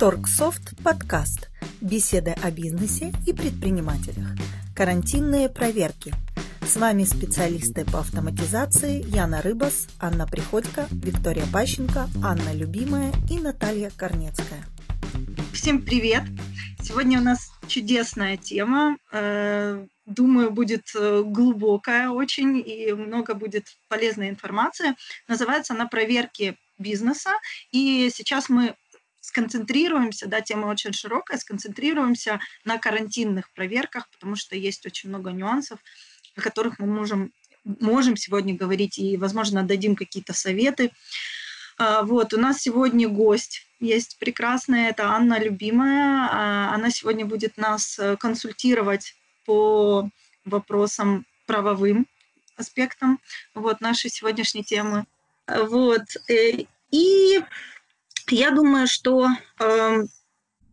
[0.00, 1.50] Торгсофт подкаст.
[1.82, 4.28] Беседы о бизнесе и предпринимателях.
[4.74, 6.14] Карантинные проверки.
[6.62, 13.90] С вами специалисты по автоматизации Яна Рыбас, Анна Приходько, Виктория Пащенко, Анна Любимая и Наталья
[13.90, 14.64] Корнецкая.
[15.52, 16.22] Всем привет!
[16.82, 18.96] Сегодня у нас чудесная тема.
[19.12, 24.94] Э, думаю, будет э, глубокая очень и много будет полезной информации.
[25.28, 27.32] Называется она «Проверки бизнеса».
[27.70, 28.74] И сейчас мы
[29.20, 35.78] сконцентрируемся, да, тема очень широкая, сконцентрируемся на карантинных проверках, потому что есть очень много нюансов,
[36.36, 37.32] о которых мы можем,
[37.64, 40.90] можем сегодня говорить и, возможно, дадим какие-то советы.
[41.78, 46.28] А, вот, у нас сегодня гость есть прекрасная, это Анна Любимая.
[46.30, 49.14] А, она сегодня будет нас э, консультировать
[49.46, 50.08] по
[50.44, 52.06] вопросам правовым
[52.56, 53.18] аспектам
[53.54, 55.06] вот, нашей сегодняшней темы.
[55.46, 56.02] Вот.
[56.28, 57.40] Э, и
[58.32, 59.28] я думаю, что
[59.60, 60.04] э,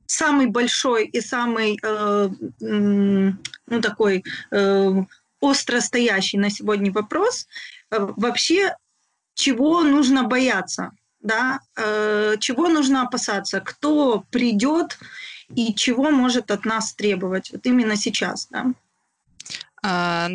[0.05, 2.29] самый большой и самый э,
[2.59, 4.91] ну, такой э,
[5.39, 7.47] остро стоящий на сегодня вопрос
[7.91, 8.75] э, вообще,
[9.33, 14.97] чего нужно бояться, да, э, чего нужно опасаться, кто придет
[15.55, 17.51] и чего может от нас требовать?
[17.51, 18.73] Вот именно сейчас, да.
[19.89, 20.29] А,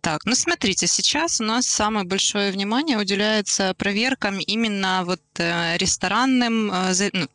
[0.00, 6.72] так, ну смотрите, сейчас у нас самое большое внимание уделяется проверкам именно вот э, ресторанным,
[6.72, 7.28] э, ну,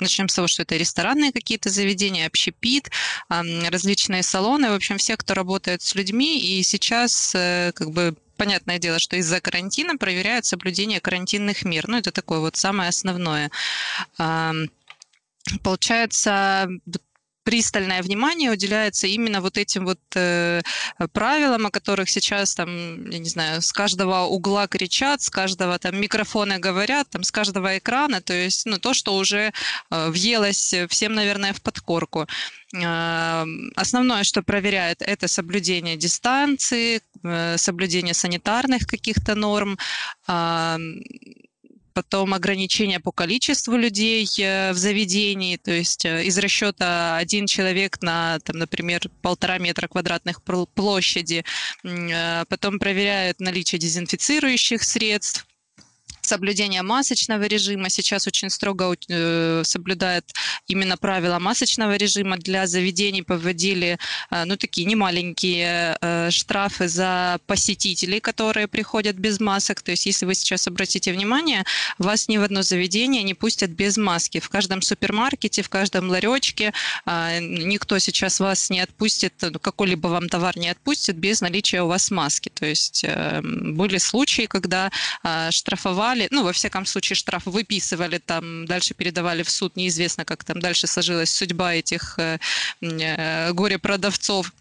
[0.00, 2.90] начнем с того, что это ресторанные какие-то заведения, общепит,
[3.28, 8.80] различные салоны, в общем, все, кто работает с людьми, и сейчас э, как бы понятное
[8.80, 11.86] дело, что из-за карантина проверяют соблюдение карантинных мер.
[11.86, 13.52] Ну, это такое вот самое основное.
[15.62, 16.68] Получается,
[17.46, 20.62] пристальное внимание уделяется именно вот этим вот э,
[21.12, 26.00] правилам, о которых сейчас там, я не знаю, с каждого угла кричат, с каждого там
[26.00, 29.52] микрофона говорят, там с каждого экрана, то есть, ну, то, что уже
[29.90, 32.26] э, въелось всем, наверное, в подкорку.
[32.74, 33.44] Э,
[33.76, 39.78] основное, что проверяет, это соблюдение дистанции, э, соблюдение санитарных каких-то норм,
[40.26, 40.78] э,
[41.96, 48.02] потом ограничения по количеству людей э, в заведении, то есть э, из расчета один человек
[48.02, 51.42] на, там, например, полтора метра квадратных площади,
[51.84, 55.46] э, потом проверяют наличие дезинфицирующих средств,
[56.26, 57.88] соблюдение масочного режима.
[57.90, 60.24] Сейчас очень строго э, соблюдает
[60.68, 62.36] именно правила масочного режима.
[62.36, 63.98] Для заведений поводили
[64.30, 69.82] э, ну, такие немаленькие э, штрафы за посетителей, которые приходят без масок.
[69.82, 71.64] То есть если вы сейчас обратите внимание,
[71.98, 74.40] вас ни в одно заведение не пустят без маски.
[74.40, 76.72] В каждом супермаркете, в каждом ларечке
[77.06, 82.10] никто сейчас вас не отпустит, ну, какой-либо вам товар не отпустит без наличия у вас
[82.10, 82.48] маски.
[82.48, 83.04] То есть
[83.42, 84.90] были случаи, когда
[85.50, 90.44] штрафовали штрафовали, ну, во всяком случае, штраф выписывали, там дальше передавали в суд, неизвестно, как
[90.44, 92.38] там дальше сложилась судьба этих э,
[92.80, 94.52] э, горе-продавцов.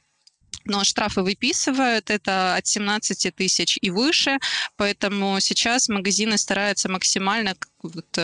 [0.68, 4.40] Но штрафы выписывают, это от 17 тысяч и выше,
[4.78, 7.56] поэтому сейчас магазины стараются максимально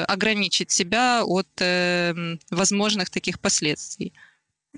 [0.07, 4.11] ограничить себя от э, возможных таких последствий.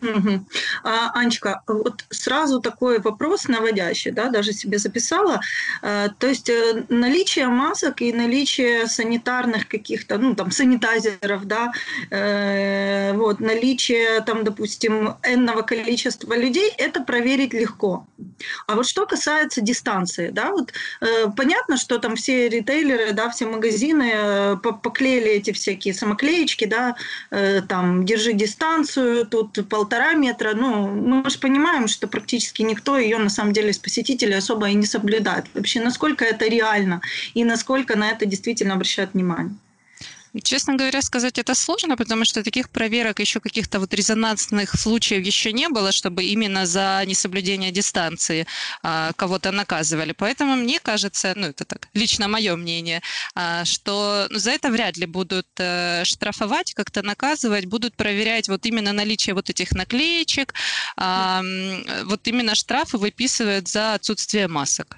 [0.04, 0.46] Угу.
[0.84, 5.40] Анечка, вот сразу такой вопрос наводящий, да, даже себе записала.
[5.82, 11.72] А, то есть э, наличие масок и наличие санитарных каких-то, ну, там, санитайзеров, да,
[12.12, 18.06] э, вот, наличие, там, допустим, энного количества людей, это проверить легко.
[18.68, 23.46] А вот что касается дистанции, да, вот э, понятно, что там все ритейлеры, да, все
[23.46, 26.96] магазины э, поклеили эти всякие самоклеечки, да,
[27.32, 32.98] э, там, держи дистанцию, тут пол полтора метра, ну, мы же понимаем, что практически никто
[32.98, 35.46] ее, на самом деле, из посетителей особо и не соблюдает.
[35.54, 37.02] Вообще, насколько это реально
[37.36, 39.56] и насколько на это действительно обращают внимание?
[40.42, 45.54] Честно говоря, сказать это сложно, потому что таких проверок, еще каких-то вот резонансных случаев еще
[45.54, 48.48] не было, чтобы именно за несоблюдение дистанции
[48.82, 50.12] а, кого-то наказывали.
[50.14, 53.02] Поэтому мне кажется, ну это так, лично мое мнение,
[53.36, 58.92] а, что за это вряд ли будут а, штрафовать, как-то наказывать, будут проверять вот именно
[58.92, 60.56] наличие вот этих наклеечек,
[60.98, 61.44] а,
[62.06, 64.98] вот именно штрафы выписывают за отсутствие масок.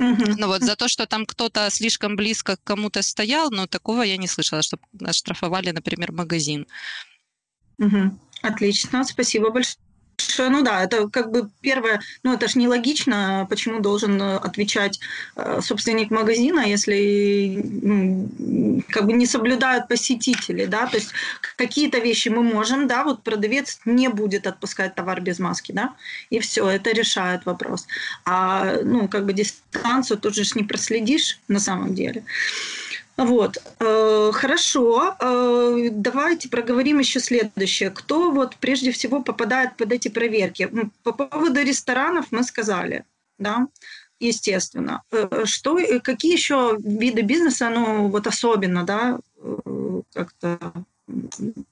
[0.00, 0.36] Угу.
[0.38, 4.16] Ну вот за то, что там кто-то слишком близко к кому-то стоял, но такого я
[4.16, 6.66] не слышала, чтобы оштрафовали, например, магазин.
[7.78, 8.18] Угу.
[8.42, 9.76] Отлично, спасибо большое
[10.38, 15.00] ну да, это как бы первое, ну это же нелогично, почему должен э, отвечать
[15.36, 17.62] э, собственник магазина, если
[18.90, 21.12] как бы не соблюдают посетители, да, то есть
[21.56, 25.94] какие-то вещи мы можем, да, вот продавец не будет отпускать товар без маски, да,
[26.30, 27.86] и все, это решает вопрос.
[28.24, 32.24] А, ну, как бы дистанцию тут же не проследишь на самом деле.
[33.16, 35.16] Вот, э, хорошо.
[35.20, 37.90] Э, давайте проговорим еще следующее.
[37.90, 40.70] Кто вот прежде всего попадает под эти проверки?
[41.02, 43.04] По поводу ресторанов мы сказали,
[43.38, 43.68] да,
[44.20, 45.02] естественно.
[45.12, 49.18] Э, что, какие еще виды бизнеса, ну, вот особенно, да,
[50.14, 50.72] как-то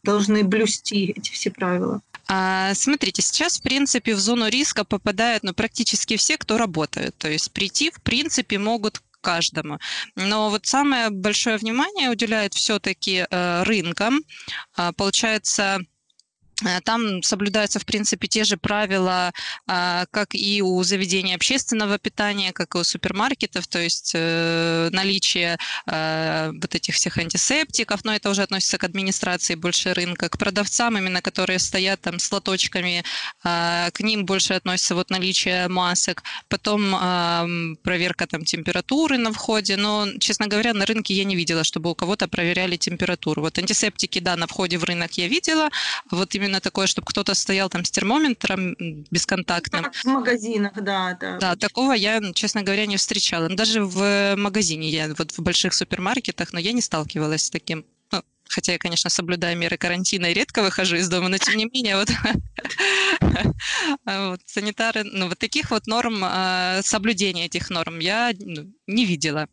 [0.03, 2.03] должны блюсти эти все правила?
[2.31, 7.17] А, смотрите, сейчас, в принципе, в зону риска попадают ну, практически все, кто работает.
[7.17, 9.79] То есть прийти, в принципе, могут каждому.
[10.17, 14.21] Но вот самое большое внимание уделяет все-таки э, рынкам.
[14.75, 15.81] А, получается,
[16.85, 19.33] там соблюдаются, в принципе, те же правила,
[19.67, 25.59] а, как и у заведений общественного питания, как и у супермаркетов, то есть э, наличие
[25.87, 30.99] э, вот этих всех антисептиков, но это уже относится к администрации больше рынка, к продавцам
[30.99, 33.05] именно, которые стоят там с лоточками,
[33.45, 40.07] а, к ним больше относится вот наличие масок, потом проверка там температуры на входе, но,
[40.19, 43.43] честно говоря, на рынке я не видела, чтобы у кого-то проверяли температуру.
[43.43, 45.71] Вот антисептики, да, на входе в рынок я видела,
[46.11, 48.75] вот именно именно такое, чтобы кто-то стоял там с термометром
[49.11, 49.93] бесконтактным.
[49.93, 51.39] В магазинах, да, да.
[51.39, 53.49] Да, такого я, честно говоря, не встречала.
[53.49, 57.85] Даже в магазине я, вот в больших супермаркетах, но я не сталкивалась с таким.
[58.11, 61.67] Ну, хотя я, конечно, соблюдаю меры карантина и редко выхожу из дома, но тем не
[61.67, 62.09] менее вот,
[64.05, 69.49] вот санитары, ну вот таких вот норм, а, соблюдения этих норм я ну, не видела.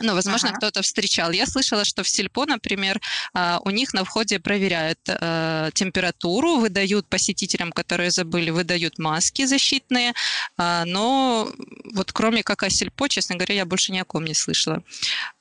[0.00, 0.58] Ну, возможно, ага.
[0.58, 1.30] кто-то встречал.
[1.32, 3.00] Я слышала, что в Сельпо, например,
[3.32, 10.12] а, у них на входе проверяют э, температуру, выдают посетителям, которые забыли, выдают маски защитные,
[10.56, 11.50] а, но
[11.94, 14.82] вот кроме как о Сельпо, честно говоря, я больше ни о ком не слышала.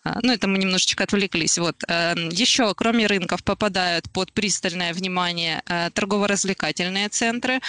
[0.03, 1.57] А, ну, это мы немножечко отвлеклись.
[1.57, 1.75] Вот.
[1.88, 7.59] Эм, Еще, кроме рынков, попадают под пристальное внимание э, торгово-развлекательные центры.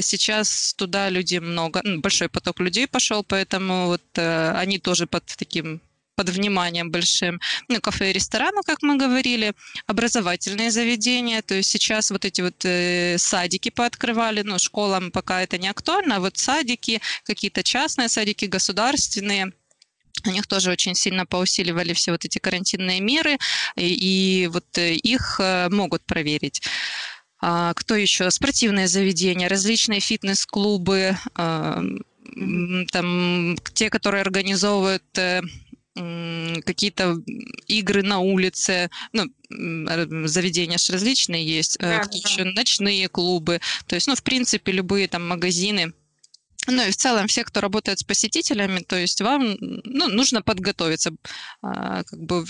[0.00, 5.80] Сейчас туда люди много, большой поток людей пошел, поэтому вот э, они тоже под таким
[6.14, 7.40] под вниманием большим.
[7.68, 9.54] Ну, кафе и рестораны, как мы говорили,
[9.86, 15.58] образовательные заведения, то есть сейчас вот эти вот э, садики пооткрывали, ну, школам пока это
[15.58, 19.52] не актуально, а вот садики, какие-то частные садики, государственные,
[20.26, 23.38] у них тоже очень сильно поусиливали все вот эти карантинные меры,
[23.76, 26.62] и, и вот э, их э, могут проверить.
[27.40, 28.30] А, кто еще?
[28.30, 31.82] Спортивные заведения, различные фитнес-клубы, а,
[32.90, 35.42] там те, которые организовывают э,
[35.94, 37.22] какие-то
[37.68, 39.26] игры на улице, ну,
[40.26, 42.10] заведения же различные есть, э, да, да.
[42.10, 45.92] еще ночные клубы, то есть, ну, в принципе, любые там магазины,
[46.66, 51.12] ну и в целом все, кто работает с посетителями, то есть вам ну, нужно подготовиться.
[51.62, 52.44] А, как бы,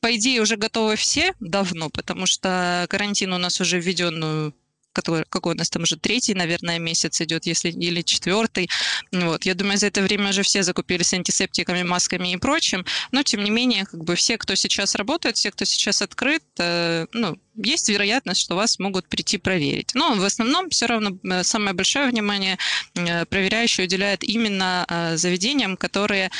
[0.00, 4.52] по идее, уже готовы все давно, потому что карантин у нас уже введен ну,
[4.92, 8.68] который, какой у нас там уже третий, наверное, месяц идет, если или четвертый.
[9.12, 9.44] Вот.
[9.44, 12.84] Я думаю, за это время уже все закупились антисептиками, масками и прочим.
[13.12, 17.06] Но, тем не менее, как бы все, кто сейчас работает, все, кто сейчас открыт, э,
[17.12, 19.94] ну, есть вероятность, что вас могут прийти проверить.
[19.94, 22.58] Но в основном все равно э, самое большое внимание
[22.94, 26.30] э, проверяющие уделяют именно э, заведениям, которые,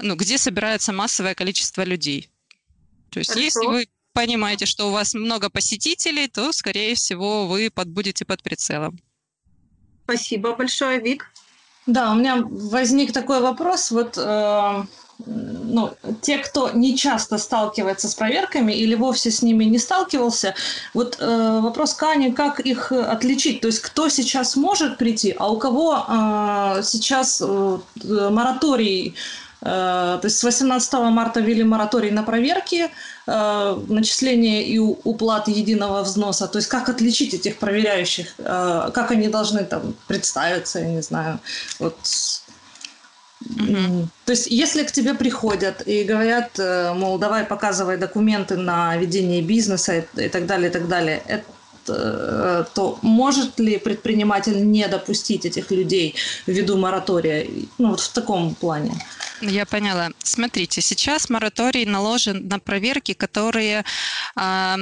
[0.00, 2.28] ну, где собирается массовое количество людей.
[3.10, 3.44] То есть, Хорошо.
[3.44, 3.86] если вы
[4.16, 8.98] понимаете, что у вас много посетителей, то, скорее всего, вы под, будете под прицелом.
[10.04, 11.30] Спасибо большое, Вик.
[11.86, 13.90] Да, у меня возник такой вопрос.
[13.90, 14.82] Вот э,
[15.26, 15.90] ну,
[16.22, 20.54] те, кто не часто сталкивается с проверками или вовсе с ними не сталкивался,
[20.94, 23.60] вот э, вопрос к Ане, как их отличить?
[23.60, 27.78] То есть кто сейчас может прийти, а у кого э, сейчас э,
[28.30, 29.14] мораторий
[29.66, 32.90] Э, то есть с 18 марта ввели мораторий на проверки, э,
[33.26, 36.46] начисление и уплаты единого взноса.
[36.46, 41.40] То есть как отличить этих проверяющих, э, как они должны там представиться, я не знаю.
[41.78, 41.96] Вот.
[43.40, 44.08] Угу.
[44.24, 46.58] То есть, если к тебе приходят и говорят,
[46.94, 51.44] мол, давай показывай документы на ведение бизнеса и так далее, и так далее, это,
[51.86, 56.14] то может ли предприниматель не допустить этих людей
[56.46, 57.48] ввиду моратория?
[57.78, 58.92] Ну, вот в таком плане.
[59.42, 60.10] Я поняла.
[60.22, 63.84] Смотрите, сейчас мораторий наложен на проверки, которые
[64.34, 64.76] э,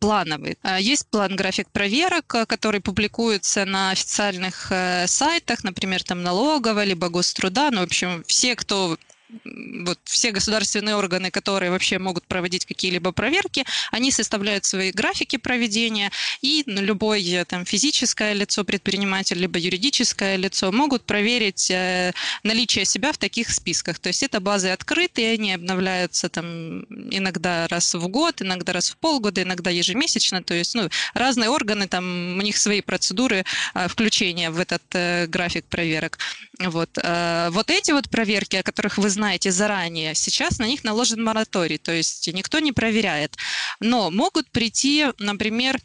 [0.00, 0.56] плановые.
[0.62, 7.08] А, есть план график проверок, который публикуется на официальных э, сайтах, например, там налоговая, либо
[7.08, 7.70] гоструда.
[7.70, 8.96] Ну, в общем, все, кто
[9.44, 16.10] вот все государственные органы, которые вообще могут проводить какие-либо проверки, они составляют свои графики проведения,
[16.40, 23.18] и любое там физическое лицо, предприниматель, либо юридическое лицо могут проверить э, наличие себя в
[23.18, 23.98] таких списках.
[23.98, 26.80] То есть это базы открытые, они обновляются там
[27.10, 30.42] иногда раз в год, иногда раз в полгода, иногда ежемесячно.
[30.42, 33.44] То есть ну, разные органы, там у них свои процедуры
[33.74, 36.18] э, включения в этот э, график проверок.
[36.58, 36.90] Вот.
[37.02, 39.17] Э, вот эти вот проверки, о которых вы знаете
[39.50, 40.14] заранее.
[40.14, 43.36] Сейчас на них наложен мораторий, то есть никто не проверяет.
[43.80, 45.78] Но могут прийти, например,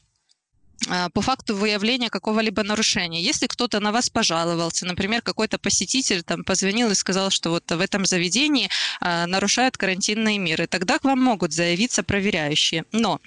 [0.90, 3.22] а, по факту выявления какого-либо нарушения.
[3.22, 7.80] Если кто-то на вас пожаловался, например, какой-то посетитель там позвонил и сказал, что вот в
[7.80, 12.86] этом заведении а, нарушают карантинные меры, тогда к вам могут заявиться проверяющие.
[12.92, 13.20] Но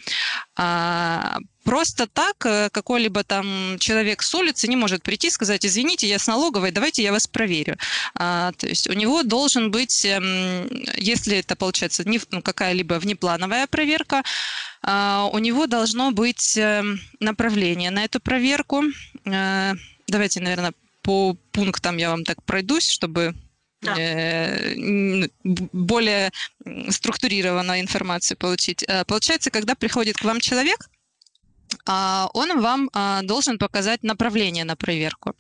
[0.57, 6.07] а, просто так э, какой-либо там человек с улицы не может прийти и сказать, извините,
[6.07, 7.77] я с налоговой, давайте я вас проверю.
[8.15, 13.67] А, то есть у него должен быть, эм, если это получается не, ну, какая-либо внеплановая
[13.67, 14.23] проверка,
[14.83, 18.85] а, у него должно быть эм, направление на эту проверку.
[19.27, 19.75] А,
[20.07, 23.35] давайте, наверное, по пунктам я вам так пройдусь, чтобы
[23.83, 23.95] да.
[23.99, 26.31] Э, более
[26.89, 28.85] структурированную информацию получить.
[29.07, 30.89] Получается, когда приходит к вам человек,
[31.87, 35.35] он вам а, должен показать направление на проверку.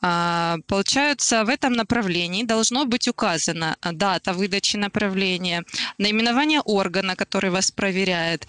[0.00, 5.64] А, получается, в этом направлении должно быть указана дата выдачи направления,
[5.98, 8.46] наименование органа, который вас проверяет.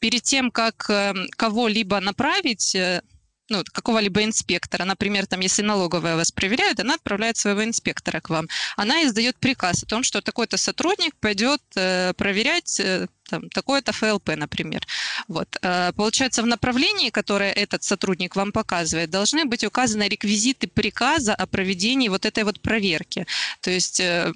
[0.00, 3.02] Перед тем, как э, кого-либо направить, э,
[3.48, 8.46] ну, какого-либо инспектора, например, там, если налоговая вас проверяет, она отправляет своего инспектора к вам.
[8.76, 13.06] Она издает приказ о том, что такой-то сотрудник пойдет э, проверять э,
[13.52, 14.82] такое-то ФЛП, например.
[15.28, 15.48] Вот.
[15.62, 21.46] Э, получается, в направлении, которое этот сотрудник вам показывает, должны быть указаны реквизиты приказа о
[21.46, 23.26] проведении вот этой вот проверки.
[23.60, 24.32] То есть э,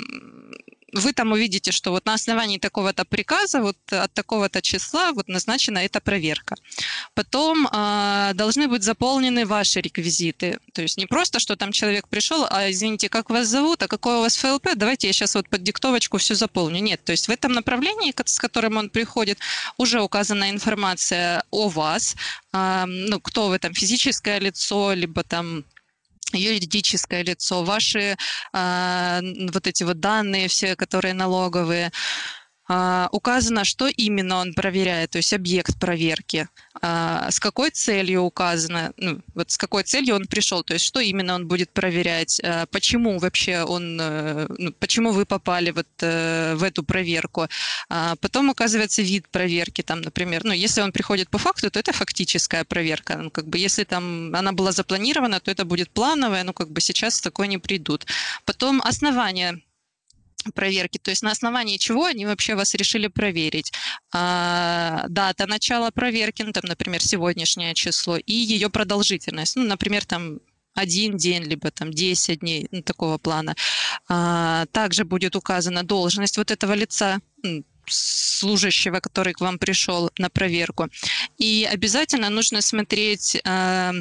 [0.93, 5.79] вы там увидите, что вот на основании такого-то приказа, вот от такого-то числа вот назначена
[5.79, 6.55] эта проверка.
[7.15, 10.59] Потом э, должны быть заполнены ваши реквизиты.
[10.73, 14.17] То есть не просто, что там человек пришел, а извините, как вас зовут, а какой
[14.17, 16.81] у вас ФЛП, давайте я сейчас вот под диктовочку все заполню.
[16.81, 19.39] Нет, то есть в этом направлении, с которым он приходит,
[19.79, 22.17] уже указана информация о вас,
[22.53, 25.65] э, ну, кто вы там, физическое лицо, либо там
[26.39, 28.17] юридическое лицо, ваши
[28.53, 29.21] э,
[29.53, 31.91] вот эти вот данные все, которые налоговые,
[32.69, 36.49] указано, что именно он проверяет, то есть объект проверки,
[36.81, 41.01] а, с какой целью указано, ну, вот с какой целью он пришел, то есть что
[41.01, 46.55] именно он будет проверять, а, почему вообще он, э, ну, почему вы попали вот э,
[46.57, 47.47] в эту проверку.
[48.21, 52.65] Потом указывается вид проверки, там, например, ну, если он приходит по факту, то это фактическая
[52.65, 56.71] проверка, ну, как бы если там она была запланирована, то это будет плановая, ну, как
[56.71, 58.07] бы сейчас такое не придут.
[58.45, 59.61] Потом основания
[60.51, 63.73] проверки, то есть на основании чего они вообще вас решили проверить.
[64.13, 70.41] А, дата начала проверки, ну, там, например, сегодняшнее число, и ее продолжительность, ну, например, там
[70.75, 73.55] один день, либо там 10 дней, ну, такого плана.
[74.09, 77.21] А, также будет указана должность вот этого лица,
[77.87, 80.89] служащего, который к вам пришел на проверку.
[81.39, 83.93] И обязательно нужно смотреть а,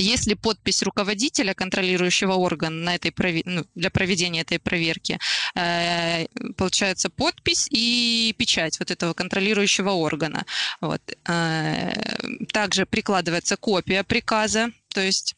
[0.00, 3.12] есть ли подпись руководителя контролирующего органа на этой
[3.44, 5.18] ну, для проведения этой проверки?
[5.54, 6.26] Э,
[6.56, 10.44] получается подпись и печать вот этого контролирующего органа.
[10.80, 11.02] Вот.
[11.28, 11.92] Э,
[12.52, 15.34] также прикладывается копия приказа, то есть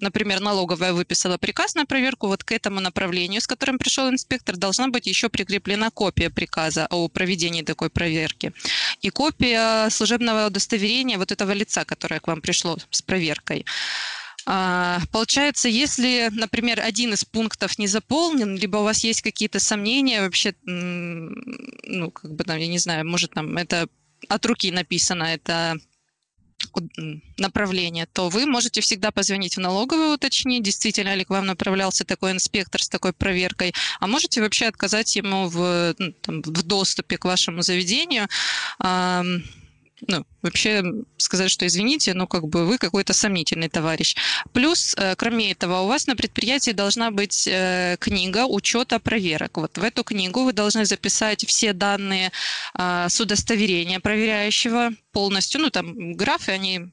[0.00, 4.88] например, налоговая выписала приказ на проверку, вот к этому направлению, с которым пришел инспектор, должна
[4.88, 8.52] быть еще прикреплена копия приказа о проведении такой проверки.
[9.00, 13.64] И копия служебного удостоверения вот этого лица, которое к вам пришло с проверкой.
[14.46, 20.22] А, получается, если, например, один из пунктов не заполнен, либо у вас есть какие-то сомнения
[20.22, 23.88] вообще, ну, как бы там, я не знаю, может, там это
[24.28, 25.76] от руки написано, это
[27.36, 32.32] направление, то вы можете всегда позвонить в налоговую, уточнить, действительно ли к вам направлялся такой
[32.32, 37.24] инспектор с такой проверкой, а можете вообще отказать ему в, ну, там, в доступе к
[37.24, 38.28] вашему заведению
[40.06, 40.82] ну, вообще
[41.16, 44.16] сказать, что извините, но как бы вы какой-то сомнительный товарищ.
[44.52, 49.56] Плюс, э, кроме этого, у вас на предприятии должна быть э, книга учета проверок.
[49.56, 52.32] Вот в эту книгу вы должны записать все данные
[52.74, 55.60] а, с удостоверения проверяющего полностью.
[55.60, 56.90] Ну, там графы, они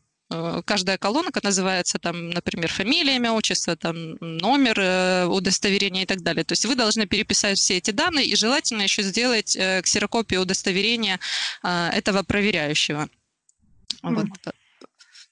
[0.65, 6.43] каждая колонка называется там, например, фамилия, имя, отчество, там, номер э, удостоверения и так далее.
[6.43, 11.19] То есть вы должны переписать все эти данные и желательно еще сделать э, ксерокопию удостоверения
[11.63, 13.07] этого проверяющего.
[14.01, 14.27] Вот.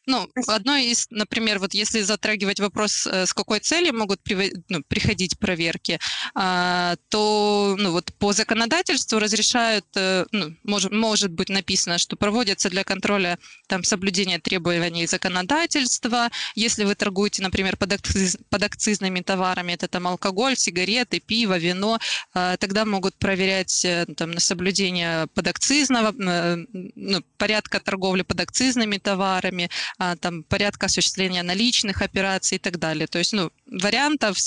[0.06, 4.20] Ну, одно из, например, вот если затрагивать вопрос, э, с какой целью могут
[4.68, 5.98] ну, приходить проверки,
[6.36, 12.70] а, то ну, вот по законодательству разрешают, э, ну, может, может быть написано, что проводятся
[12.70, 16.30] для контроля там, соблюдения требований законодательства.
[16.56, 22.00] Если вы торгуете, например, подакциз, подакцизными товарами, это там алкоголь, сигареты, пиво, вино,
[22.34, 30.44] а, тогда могут проверять э, там, на соблюдение подакцизного, ну, порядка торговли подакцизными товарами, там
[30.44, 33.08] порядка осуществления наличных операций и так далее.
[33.08, 34.38] То есть, ну, вариантов,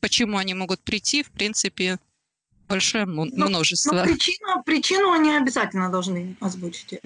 [0.00, 1.98] почему они могут прийти, в принципе,
[2.68, 3.94] большое множество.
[3.94, 7.00] Но, но причину, причину они обязательно должны озвучить.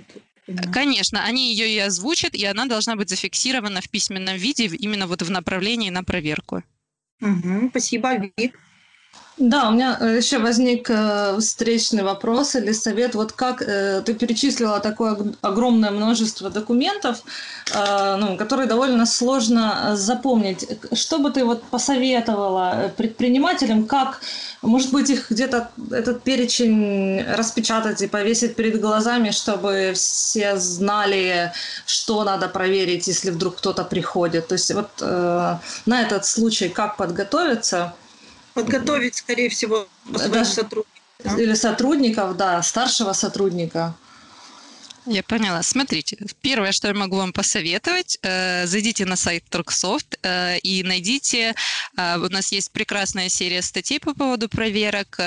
[0.72, 5.22] Конечно, они ее и озвучат, и она должна быть зафиксирована в письменном виде именно вот
[5.22, 6.62] в направлении на проверку.
[7.20, 8.58] Угу, спасибо, Вик.
[9.38, 13.14] Да, у меня э, еще возник э, встречный вопрос или совет.
[13.14, 17.22] Вот как э, ты перечислила такое огромное множество документов,
[17.74, 20.66] ну, которые довольно сложно запомнить.
[20.92, 24.20] Что бы ты вот посоветовала предпринимателям, как,
[24.62, 31.52] может быть, их где-то этот перечень распечатать и повесить перед глазами, чтобы все знали,
[31.86, 34.48] что надо проверить, если вдруг кто-то приходит.
[34.48, 37.94] То есть вот на этот случай как подготовиться–
[38.56, 41.38] подготовить, скорее всего, своих сотрудников.
[41.38, 43.94] Или сотрудников, да, старшего сотрудника.
[45.08, 45.62] Я поняла.
[45.62, 51.54] Смотрите, первое, что я могу вам посоветовать, э, зайдите на сайт Торксофт э, и найдите,
[51.96, 55.20] э, у нас есть прекрасная серия статей по поводу проверок,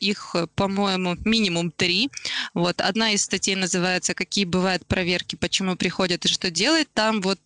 [0.00, 2.10] их, по-моему, минимум три.
[2.54, 6.88] Вот одна из статей называется «Какие бывают проверки, почему приходят и что делать».
[6.94, 7.40] Там вот,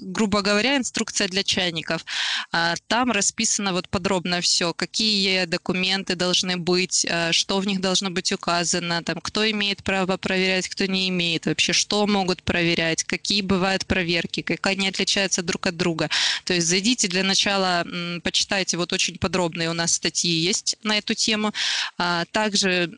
[0.00, 2.04] грубо говоря, инструкция для чайников.
[2.52, 8.32] А там расписано вот подробно все, какие документы должны быть, что в них должно быть
[8.32, 13.42] указано, там, кто имеет право проверять, кто не имеет имеет вообще, что могут проверять, какие
[13.42, 16.08] бывают проверки, как они отличаются друг от друга.
[16.44, 17.86] То есть зайдите для начала,
[18.22, 21.52] почитайте, вот очень подробные у нас статьи есть на эту тему.
[21.98, 22.90] А, также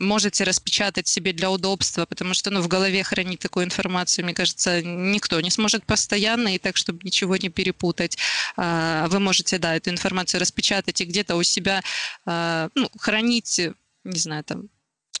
[0.00, 4.82] можете распечатать себе для удобства, потому что ну, в голове хранить такую информацию, мне кажется,
[4.82, 8.18] никто не сможет постоянно, и так, чтобы ничего не перепутать.
[8.56, 11.82] А, вы можете, да, эту информацию распечатать и где-то у себя
[12.26, 13.60] а, ну, хранить
[14.04, 14.68] не знаю, там,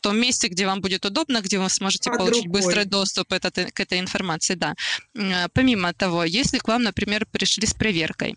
[0.04, 2.60] том месте, где вам будет удобно, где вы сможете Под получить рукой.
[2.60, 4.74] быстрый доступ это, к этой информации, да.
[5.14, 8.36] Э, помимо того, если к вам, например, пришли с проверкой,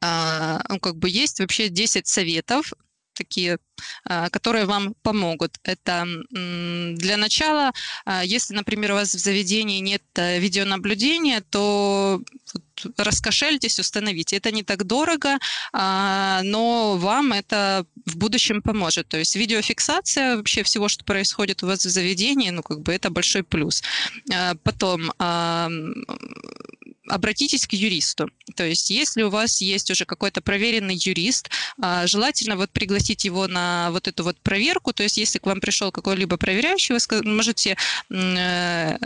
[0.00, 2.72] а, ну, как бы есть вообще 10 советов,
[3.20, 3.58] такие,
[4.04, 5.58] а, которые вам помогут.
[5.64, 7.72] Это для начала,
[8.06, 12.20] а, если, например, у вас в заведении нет э, видеонаблюдения, то
[12.96, 14.36] раскошельтесь, установите.
[14.36, 15.38] Это не так дорого,
[15.72, 19.08] а, но вам это в будущем поможет.
[19.08, 23.10] То есть видеофиксация вообще всего, что происходит у вас в заведении, ну, как бы это
[23.10, 23.82] большой плюс.
[24.62, 25.12] Потом
[27.10, 28.30] обратитесь к юристу.
[28.56, 33.46] То есть, если у вас есть уже какой-то проверенный юрист, а, желательно вот пригласить его
[33.48, 34.92] на вот эту вот проверку.
[34.92, 37.76] То есть, если к вам пришел какой-либо проверяющий, вы можете
[38.10, 38.96] э,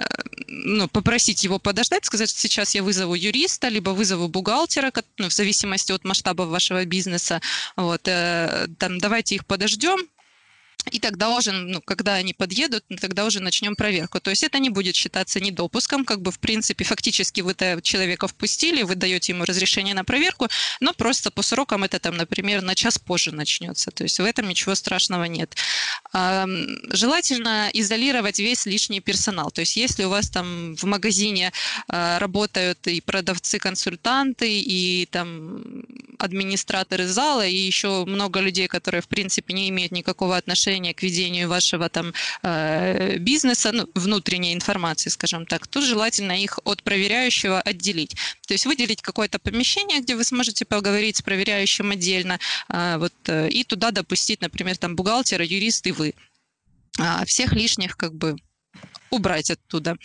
[0.49, 5.33] ну, попросить его подождать, сказать, что сейчас я вызову юриста, либо вызову бухгалтера, ну, в
[5.33, 7.41] зависимости от масштаба вашего бизнеса.
[7.77, 9.99] Вот, э, там, давайте их подождем,
[10.91, 14.21] и тогда уже, ну, когда они подъедут, тогда уже начнем проверку.
[14.21, 18.83] То есть это не будет считаться недопуском, как бы в принципе фактически вы человека впустили,
[18.83, 20.49] вы даете ему разрешение на проверку,
[20.81, 23.91] но просто по срокам это там, например, на час позже начнется.
[23.91, 25.55] То есть в этом ничего страшного нет.
[26.13, 29.51] Желательно изолировать весь лишний персонал.
[29.51, 31.53] То есть если у вас там в магазине
[31.89, 35.85] а, работают и продавцы, консультанты, и там
[36.19, 41.03] администраторы зала, и еще много людей, которые в принципе не имеют никакого отношения отношение к
[41.03, 47.61] ведению вашего там э, бизнеса, ну, внутренней информации, скажем так, то желательно их от проверяющего
[47.61, 48.17] отделить.
[48.47, 53.49] То есть выделить какое-то помещение, где вы сможете поговорить с проверяющим отдельно, э, вот, э,
[53.49, 56.15] и туда допустить, например, там бухгалтера, юрист и вы.
[56.99, 58.37] А всех лишних как бы
[59.11, 59.97] убрать оттуда.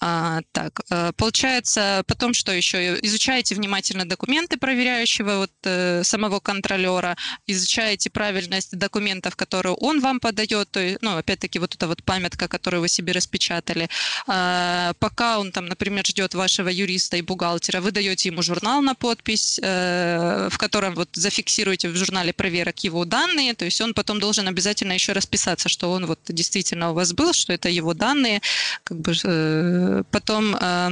[0.00, 2.98] А, так, э, получается, потом что еще?
[3.02, 10.70] Изучаете внимательно документы проверяющего вот, э, самого контролера, изучаете правильность документов, которые он вам подает,
[10.70, 13.88] то есть, ну, опять-таки, вот эта вот памятка, которую вы себе распечатали.
[14.26, 18.94] А, пока он там, например, ждет вашего юриста и бухгалтера, вы даете ему журнал на
[18.94, 24.20] подпись, э, в котором вот зафиксируете в журнале проверок его данные, то есть он потом
[24.20, 28.37] должен обязательно еще расписаться, что он вот действительно у вас был, что это его данные,
[28.84, 30.90] как бы э, потом э,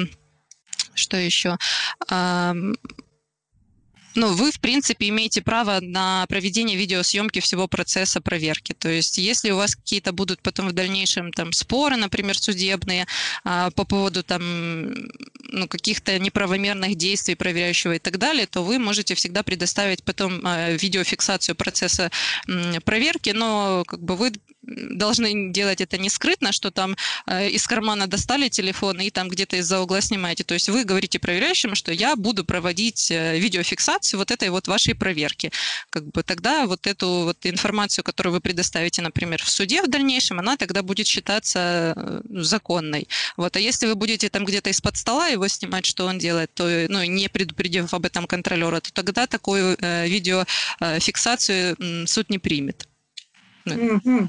[0.94, 1.56] что еще?
[4.16, 8.72] ну, вы, в принципе, имеете право на проведение видеосъемки всего процесса проверки.
[8.72, 13.06] То есть, если у вас какие-то будут потом в дальнейшем там споры, например, судебные
[13.44, 14.92] а, по поводу там
[15.50, 20.70] ну, каких-то неправомерных действий проверяющего и так далее, то вы можете всегда предоставить потом а,
[20.70, 22.10] видеофиксацию процесса
[22.84, 24.32] проверки, но как бы вы
[24.66, 29.56] должны делать это не скрытно, что там э, из кармана достали телефон и там где-то
[29.56, 30.44] из-за угла снимаете.
[30.44, 34.94] То есть вы говорите проверяющим, что я буду проводить э, видеофиксацию вот этой вот вашей
[34.94, 35.52] проверки.
[35.90, 40.38] Как бы тогда вот эту вот информацию, которую вы предоставите, например, в суде в дальнейшем,
[40.40, 43.08] она тогда будет считаться э, законной.
[43.36, 43.56] Вот.
[43.56, 47.02] А если вы будете там где-то из-под стола его снимать, что он делает, то ну,
[47.04, 51.76] не предупредив об этом контролера, то тогда такую видеофиксацию
[52.06, 52.88] суд не примет.
[53.66, 54.28] Mm-hmm.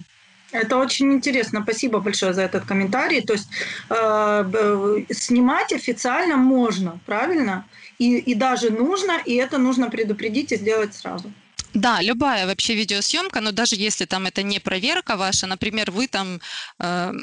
[0.52, 1.62] Это очень интересно.
[1.64, 3.22] Спасибо большое за этот комментарий.
[3.22, 3.50] То есть
[3.90, 7.66] э, снимать официально можно, правильно?
[8.00, 11.32] И, и даже нужно, и это нужно предупредить и сделать сразу.
[11.74, 16.40] Да, любая вообще видеосъемка, но даже если там это не проверка ваша, например, вы там
[16.80, 17.14] э,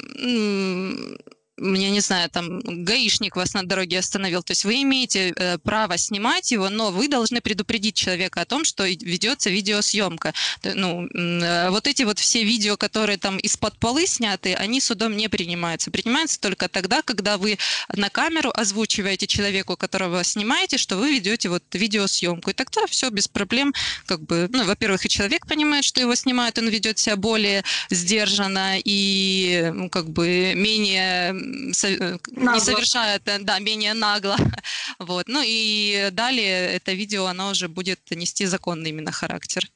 [1.57, 5.97] я не знаю, там гаишник вас на дороге остановил, то есть вы имеете э, право
[5.97, 10.33] снимать его, но вы должны предупредить человека о том, что ведется видеосъемка.
[10.63, 15.29] Ну, э, вот эти вот все видео, которые там из-под полы сняты, они судом не
[15.29, 15.91] принимаются.
[15.91, 17.57] Принимаются только тогда, когда вы
[17.93, 22.49] на камеру озвучиваете человеку, которого снимаете, что вы ведете вот видеосъемку.
[22.49, 23.73] И тогда все без проблем,
[24.05, 28.77] как бы, ну, во-первых, и человек понимает, что его снимают, он ведет себя более сдержанно
[28.83, 32.53] и, как бы, менее нагло.
[32.53, 34.37] не совершает, да, менее нагло.
[34.99, 35.27] Вот.
[35.27, 39.67] Ну и далее это видео, оно уже будет нести законный именно характер.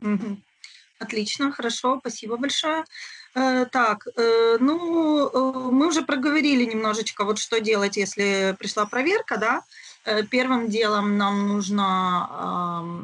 [0.00, 0.40] Угу.
[1.00, 2.84] Отлично, хорошо, спасибо большое.
[3.34, 9.62] Э, так, э, ну, мы уже проговорили немножечко, вот что делать, если пришла проверка, да.
[10.30, 12.94] Первым делом нам нужно,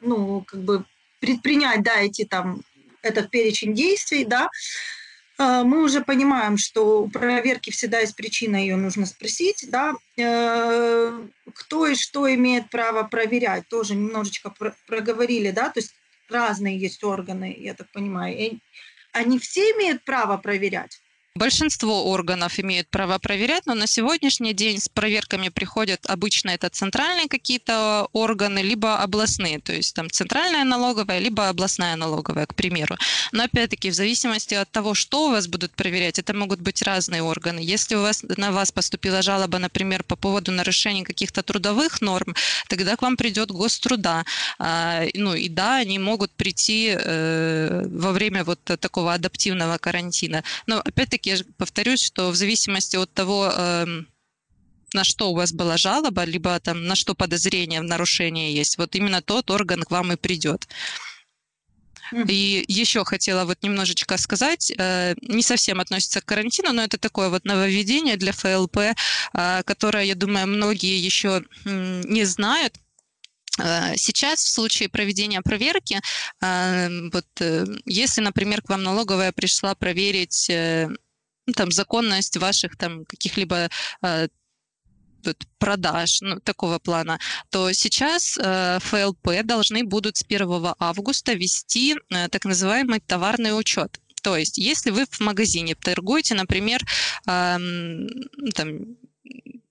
[0.00, 0.84] ну, как бы
[1.20, 2.62] предпринять, да, эти там,
[3.02, 4.48] этот перечень действий, да,
[5.64, 11.94] мы уже понимаем, что проверки всегда есть причина, ее нужно спросить, да, э, кто и
[11.94, 14.52] что имеет право проверять, тоже немножечко
[14.86, 15.94] проговорили, да, то есть
[16.30, 18.58] разные есть органы, я так понимаю, и
[19.12, 21.01] они все имеют право проверять.
[21.34, 27.26] Большинство органов имеют право проверять, но на сегодняшний день с проверками приходят обычно это центральные
[27.26, 32.98] какие-то органы, либо областные, то есть там центральная налоговая, либо областная налоговая, к примеру.
[33.32, 37.22] Но опять-таки в зависимости от того, что у вас будут проверять, это могут быть разные
[37.22, 37.60] органы.
[37.60, 42.34] Если у вас на вас поступила жалоба, например, по поводу нарушения каких-то трудовых норм,
[42.68, 44.26] тогда к вам придет гоструда.
[44.58, 50.44] А, ну и да, они могут прийти э, во время вот такого адаптивного карантина.
[50.66, 54.08] Но опять-таки опять-таки, я повторюсь, что в зависимости от того, эм,
[54.94, 58.94] на что у вас была жалоба, либо там на что подозрение в нарушении есть, вот
[58.94, 60.68] именно тот орган к вам и придет.
[62.28, 67.30] И еще хотела вот немножечко сказать, э, не совсем относится к карантину, но это такое
[67.30, 72.74] вот нововведение для ФЛП, э, которое, я думаю, многие еще не знают.
[73.58, 76.00] Э, сейчас в случае проведения проверки,
[77.12, 77.26] вот
[77.86, 80.50] если, например, к вам налоговая пришла проверить
[81.56, 83.68] там, законность ваших там каких-либо
[84.02, 84.28] э,
[85.58, 87.18] продаж ну, такого плана,
[87.50, 94.00] то сейчас э, ФЛП должны будут с 1 августа вести э, так называемый товарный учет.
[94.22, 96.80] То есть, если вы в магазине торгуете, например,
[97.26, 97.58] э,
[98.54, 98.78] там,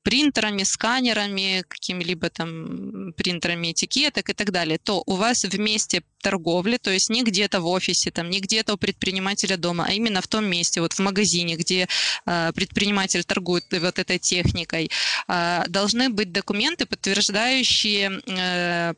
[0.03, 6.77] принтерами, сканерами, какими-либо там принтерами этикеток и так далее, то у вас в месте торговли,
[6.77, 10.27] то есть не где-то в офисе, там, не где-то у предпринимателя дома, а именно в
[10.27, 11.87] том месте, вот в магазине, где
[12.25, 14.89] э, предприниматель торгует вот этой техникой,
[15.27, 18.93] э, должны быть документы, подтверждающие э,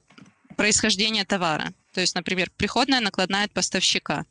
[0.55, 1.73] происхождение товара.
[1.93, 4.25] То есть, например, приходная накладная от поставщика.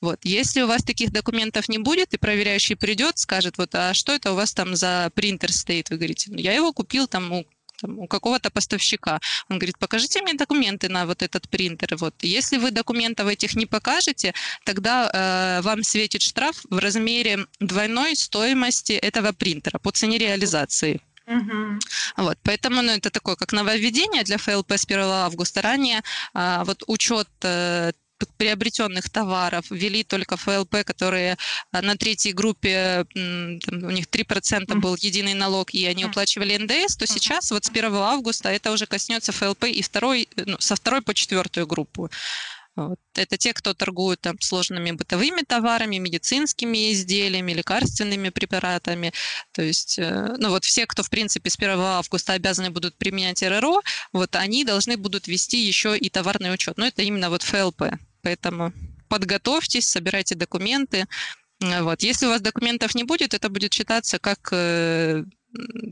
[0.00, 0.20] Вот.
[0.24, 4.32] Если у вас таких документов не будет, и проверяющий придет, скажет, вот, а что это
[4.32, 5.90] у вас там за принтер стоит?
[5.90, 7.46] Вы говорите, ну, я его купил там у
[7.84, 9.20] у какого-то поставщика.
[9.48, 11.96] Он говорит, покажите мне документы на вот этот принтер.
[11.96, 12.14] Вот.
[12.22, 18.92] Если вы документов этих не покажете, тогда э, вам светит штраф в размере двойной стоимости
[18.92, 21.00] этого принтера по цене реализации.
[21.36, 21.78] Угу.
[22.18, 25.62] Вот, поэтому ну, это такое, как нововведение для ФЛП с 1 августа.
[25.62, 26.02] Ранее
[26.34, 27.92] а, вот учет э,
[28.36, 31.36] приобретенных товаров ввели только ФЛП, которые
[31.70, 36.96] а, на третьей группе, там, у них 3% был единый налог, и они уплачивали НДС,
[36.96, 41.02] то сейчас вот с 1 августа это уже коснется ФЛП и второй, ну, со второй
[41.02, 42.10] по четвертую группу.
[42.74, 42.98] Вот.
[43.14, 49.12] Это те, кто торгуют там, сложными бытовыми товарами, медицинскими изделиями, лекарственными препаратами.
[49.52, 53.42] То есть, э, ну вот все, кто, в принципе, с 1 августа обязаны будут применять
[53.42, 53.82] РРО,
[54.12, 56.78] вот они должны будут вести еще и товарный учет.
[56.78, 57.82] Но это именно вот ФЛП.
[58.22, 58.72] Поэтому
[59.08, 61.06] подготовьтесь, собирайте документы.
[61.60, 62.02] Вот.
[62.02, 65.24] Если у вас документов не будет, это будет считаться как э,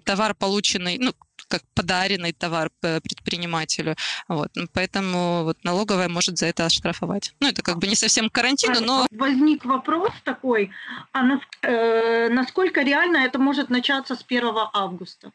[0.04, 1.14] товар, полученный, ну,
[1.50, 3.96] как подаренный товар предпринимателю.
[4.28, 4.50] Вот.
[4.54, 7.34] Ну, поэтому вот налоговая может за это оштрафовать.
[7.40, 9.06] Ну, это как бы не совсем карантину, но...
[9.10, 10.70] Возник вопрос такой,
[11.12, 11.22] а
[11.62, 15.32] э, насколько реально это может начаться с 1 августа?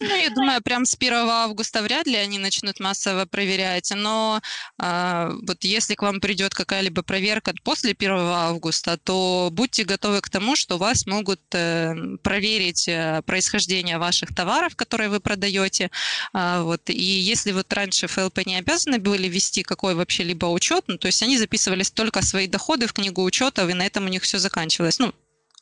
[0.00, 4.40] Ну, я думаю, прям с 1 августа вряд ли они начнут массово проверять, но
[4.80, 10.30] э, вот если к вам придет какая-либо проверка после 1 августа, то будьте готовы к
[10.30, 15.90] тому, что вас могут э, проверить э, происхождение ваших товаров, которые вы продаете.
[16.32, 20.84] Э, вот, и если вот раньше ФЛП не обязаны были вести какой вообще либо учет,
[20.86, 24.08] ну, то есть они записывались только свои доходы в книгу учетов, и на этом у
[24.08, 25.00] них все заканчивалось.
[25.00, 25.12] Ну,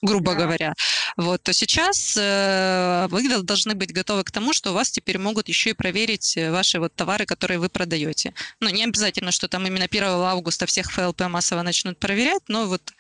[0.02, 0.44] грубо да.
[0.44, 0.74] говоря,
[1.16, 5.48] вот, то сейчас э, вы должны быть готовы к тому, что у вас теперь могут
[5.48, 8.34] еще и проверить э, ваши вот товары, которые вы продаете.
[8.60, 12.92] Ну, не обязательно, что там именно 1 августа всех ФЛП массово начнут проверять, но вот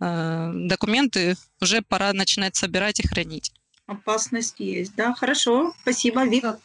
[0.00, 3.52] э, документы уже пора начинать собирать и хранить.
[3.86, 6.60] Опасность есть, да, хорошо, спасибо, Вика.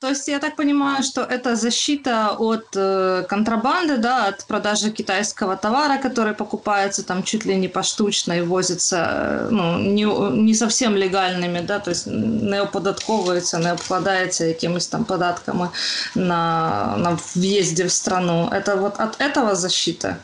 [0.00, 5.56] То есть я так понимаю, что это защита от э, контрабанды, да, от продажи китайского
[5.56, 10.04] товара, который покупается там чуть ли не поштучно и возится, э, ну, не,
[10.42, 15.70] не совсем легальными, да, то есть не оподатковується, не обкладається якимись там податками
[16.14, 18.50] на, на въезде в страну.
[18.52, 20.16] Это вот от этого защита?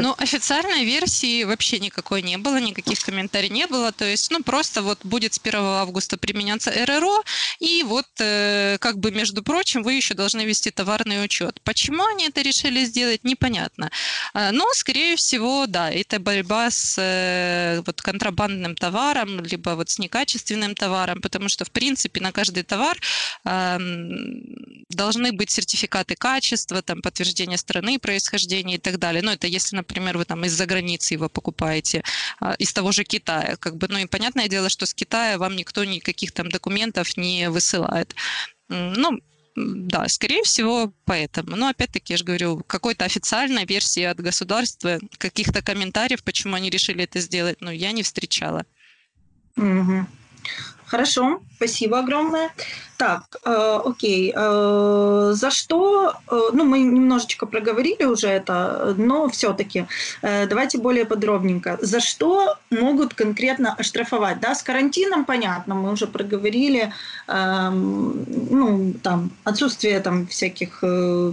[0.00, 3.90] Ну, официальной версии вообще никакой не было, никаких комментариев не было.
[3.90, 7.24] То есть, ну, просто вот будет с 1 августа применяться РРО,
[7.58, 11.60] и вот э, как бы, между прочим, вы еще должны вести товарный учет.
[11.64, 13.90] Почему они это решили сделать, непонятно.
[14.34, 19.98] А, но, скорее всего, да, это борьба с э, вот контрабандным товаром, либо вот с
[19.98, 22.96] некачественным товаром, потому что, в принципе, на каждый товар
[23.44, 23.78] э,
[24.90, 29.22] должны быть сертификаты качества, там, подтверждение страны происхождения и так далее.
[29.22, 32.02] Но это если например, вы там из-за границы его покупаете,
[32.40, 35.56] а, из того же Китая, как бы, ну и понятное дело, что с Китая вам
[35.56, 38.14] никто никаких там документов не высылает.
[38.68, 39.20] Ну,
[39.56, 41.56] да, скорее всего, поэтому.
[41.56, 47.04] Но опять-таки, я же говорю, какой-то официальной версии от государства, каких-то комментариев, почему они решили
[47.04, 48.64] это сделать, ну, я не встречала.
[49.56, 50.06] Угу.
[50.86, 52.50] Хорошо, спасибо огромное.
[52.96, 54.32] Так, э, окей.
[54.34, 56.14] Э, за что?
[56.30, 59.86] Э, ну, мы немножечко проговорили уже это, но все-таки
[60.22, 61.78] э, давайте более подробненько.
[61.80, 64.40] За что могут конкретно оштрафовать?
[64.40, 66.92] Да, с карантином понятно, мы уже проговорили.
[67.28, 71.32] Э, ну, там отсутствие там всяких э,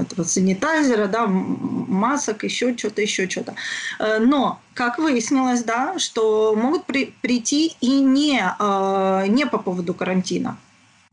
[0.00, 3.54] этого санитайзера, да, масок, еще что-то, еще что-то.
[3.98, 9.94] Э, но как выяснилось, да, что могут при, прийти и не, э, не по поводу
[9.94, 10.58] карантина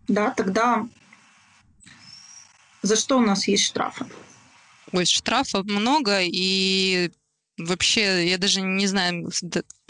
[0.07, 0.87] да, тогда
[2.81, 4.05] за что у нас есть штрафы?
[4.91, 7.11] Ой, штрафов много, и
[7.57, 9.29] вообще я даже не знаю,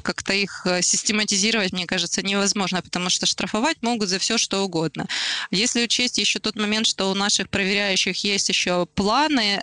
[0.02, 5.06] как-то их э, систематизировать, мне кажется, невозможно, потому что штрафовать могут за все, что угодно.
[5.52, 9.62] Если учесть еще тот момент, что у наших проверяющих есть еще планы,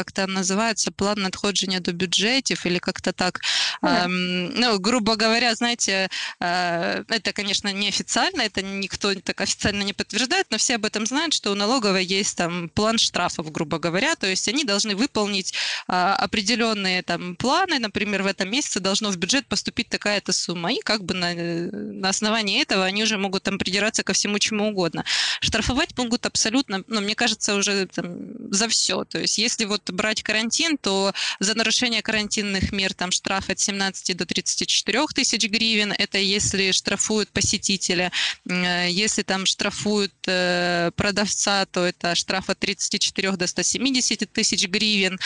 [0.00, 3.40] э, как то называется план надходження до бюджетів, или как-то так.
[3.82, 6.08] Эм, ну, грубо говоря, знаете,
[6.40, 11.34] э, это, конечно, неофициально, это никто так официально не подтверждает, но все об этом знают,
[11.34, 15.54] что у налоговой есть там план штрафов, грубо говоря, то есть они должны выполнить
[15.88, 20.80] э, определенные там планы, например, в этом месяце должно в бюджет поступить такая-то сумма, и
[20.80, 25.04] как бы на, на основании этого они уже могут там придираться ко всему чему угодно.
[25.40, 30.22] Штрафовать могут абсолютно, ну, мне кажется, уже там, за все, то есть если вот брать
[30.22, 35.92] карантин, то за нарушение карантинных мер там штраф от 17 до 34 тысяч гривен.
[35.96, 38.12] Это если штрафуют посетителя.
[38.48, 45.18] Э, если там штрафуют э, продавца, то это штраф от 34 до 170 тысяч гривен.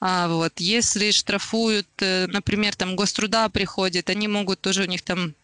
[0.00, 0.52] А вот.
[0.58, 5.34] Если штрафуют, э, например, там гоструда приходит, они могут тоже у них там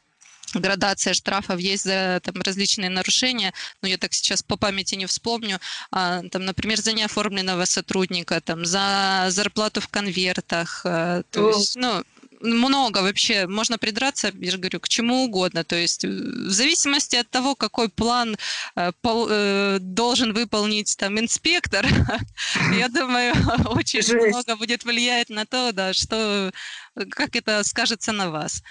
[0.55, 5.61] градация штрафов есть за там, различные нарушения, но я так сейчас по памяти не вспомню,
[5.91, 12.03] а, там, например, за неоформленного сотрудника, там, за зарплату в конвертах, а, то есть, ну,
[12.41, 15.65] много вообще, можно придраться, я же говорю, к чему угодно.
[15.65, 18.37] То есть э, в зависимости от того, какой план
[18.77, 21.87] э, пол, э, должен выполнить там инспектор,
[22.75, 23.35] я думаю,
[23.71, 26.53] очень много будет влиять на то, да, что,
[27.11, 28.63] как это скажется на вас.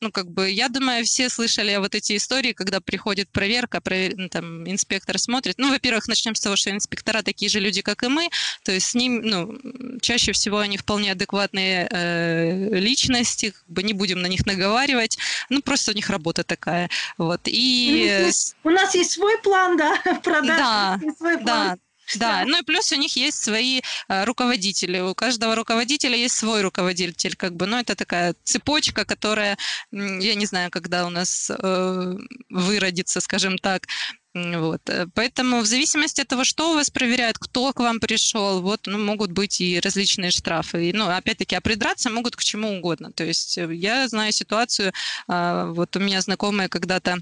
[0.00, 4.28] Ну, как бы, я думаю, все слышали вот эти истории, когда приходит проверка, провер...
[4.30, 5.56] Там, инспектор смотрит.
[5.58, 8.30] Ну, во-первых, начнем с того, что инспектора такие же люди, как и мы,
[8.62, 9.58] то есть с ним, ну,
[10.00, 15.18] чаще всего они вполне адекватные э, личности, как бы не будем на них наговаривать,
[15.50, 17.40] ну, просто у них работа такая, вот.
[17.44, 18.30] И...
[18.64, 21.44] У нас есть свой план, да, продаж, да, свой план.
[21.44, 21.78] Да,
[22.16, 25.00] Да, ну и плюс у них есть свои э, руководители.
[25.00, 29.58] У каждого руководителя есть свой руководитель, как бы, ну это такая цепочка, которая,
[29.90, 32.14] я не знаю, когда у нас э,
[32.48, 33.86] выродится, скажем так,
[34.34, 34.88] вот.
[34.88, 38.86] Э, поэтому в зависимости от того, что у вас проверяют, кто к вам пришел, вот,
[38.86, 40.88] ну, могут быть и различные штрафы.
[40.88, 43.12] И, ну, опять-таки, а придраться могут к чему угодно.
[43.12, 44.92] То есть э, я знаю ситуацию,
[45.28, 47.18] а, вот у меня знакомые когда-то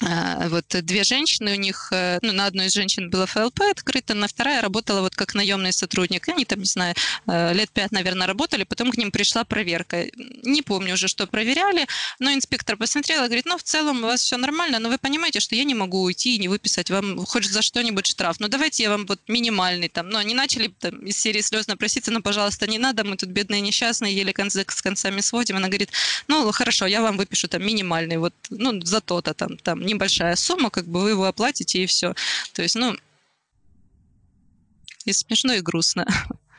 [0.00, 4.28] вот две женщины, у них, э, ну, на одной из женщин было ФЛП открыто, на
[4.28, 6.28] вторая работала вот как наемный сотрудник.
[6.28, 6.94] Они там, не знаю,
[7.26, 10.06] э, лет пять, наверное, работали, потом к ним пришла проверка.
[10.42, 11.86] Не помню уже, что проверяли,
[12.18, 15.40] но инспектор посмотрел и говорит, ну, в целом у вас все нормально, но вы понимаете,
[15.40, 18.40] что я не могу уйти и не выписать вам хоть за что-нибудь штраф.
[18.40, 20.08] Ну, давайте я вам вот минимальный там.
[20.08, 23.60] Ну, они начали там из серии слезно проситься, ну, пожалуйста, не надо, мы тут бедные
[23.60, 25.56] несчастные, еле концы с концами сводим.
[25.56, 25.90] Она говорит,
[26.26, 30.70] ну, хорошо, я вам выпишу там минимальный, вот, ну, за то-то там, там, небольшая сумма,
[30.70, 32.14] как бы вы его оплатите и все.
[32.52, 32.96] То есть, ну,
[35.04, 36.06] и смешно, и грустно.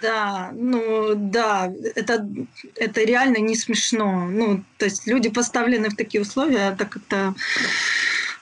[0.02, 2.28] Да, ну да, это,
[2.76, 4.28] это реально не смешно.
[4.28, 7.36] Ну, то есть люди поставлены в такие условия, это как-то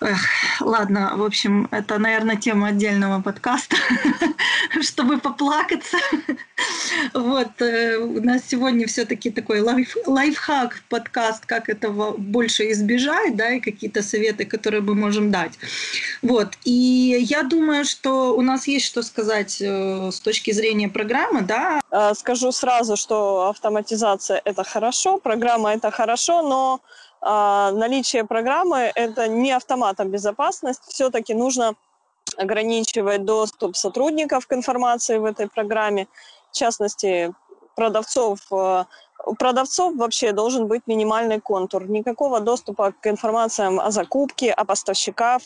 [0.01, 0.19] Эх,
[0.61, 3.75] ладно, в общем, это, наверное, тема отдельного подкаста,
[4.81, 5.97] чтобы поплакаться.
[7.13, 13.51] Вот, э, у нас сегодня все-таки такой лайф, лайфхак подкаст, как этого больше избежать, да,
[13.55, 15.59] и какие-то советы, которые мы можем дать.
[16.21, 21.41] Вот, и я думаю, что у нас есть что сказать э, с точки зрения программы,
[21.41, 21.81] да.
[21.91, 26.81] Э, скажу сразу, что автоматизация– это хорошо, программа– это хорошо, но
[27.21, 30.89] наличие программы– это не автоматом безопасности.
[30.89, 31.75] Все-таки нужно
[32.37, 36.07] ограничивать доступ сотрудников к информации в этой программе.
[36.51, 37.33] В частности,
[37.75, 38.39] продавцов.
[38.51, 38.85] Э,
[39.25, 41.89] у продавцов вообще должен быть минимальный контур.
[41.89, 45.41] Никакого доступа к информациям о закупке, о поставщиках,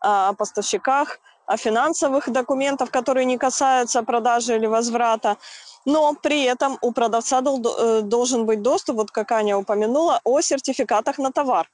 [0.00, 1.18] о поставщиках,
[1.56, 5.36] финансовых документах, которые не касаются продажи или возврата
[5.84, 11.18] но при этом у продавца э, должен быть доступ, вот как Аня упомянула, о сертификатах
[11.18, 11.70] на товар.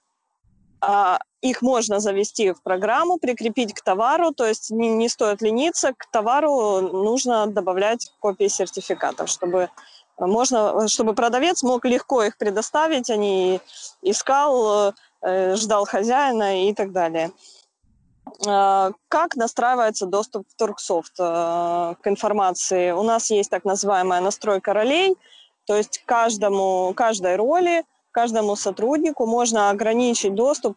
[0.81, 5.93] А, их можно завести в программу, прикрепить к товару, то есть не, не стоит лениться,
[5.93, 9.69] к товару нужно добавлять копии сертификатов, чтобы
[10.19, 13.61] можно, чтобы продавец мог легко их предоставить, а не
[14.03, 17.31] искал, э, ждал хозяина и так далее.
[18.47, 22.93] А, как настраивается доступ в Турксофт э, к информации?
[22.93, 25.17] У нас есть так называемая настройка ролей,
[25.67, 30.77] то есть каждому, каждой роли, каждому сотруднику можно ограничить доступ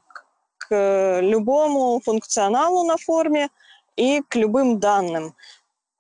[0.57, 3.49] к любому функционалу на форме
[3.95, 5.33] и к любым данным.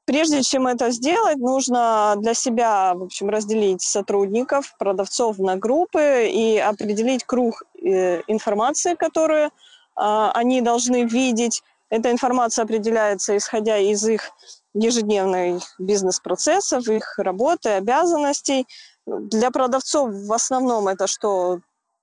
[0.05, 6.57] Прежде чем это сделать, нужно для себя, в общем, разделить сотрудников, продавцов на группы и
[6.57, 9.51] определить круг э, информации, которую а,
[9.95, 11.63] они должны видеть.
[11.89, 14.31] Эта информация определяется, исходя из их
[14.73, 18.67] ежедневных бизнес-процессов, их работы, обязанностей.
[19.05, 21.59] Для продавцов в основном это что?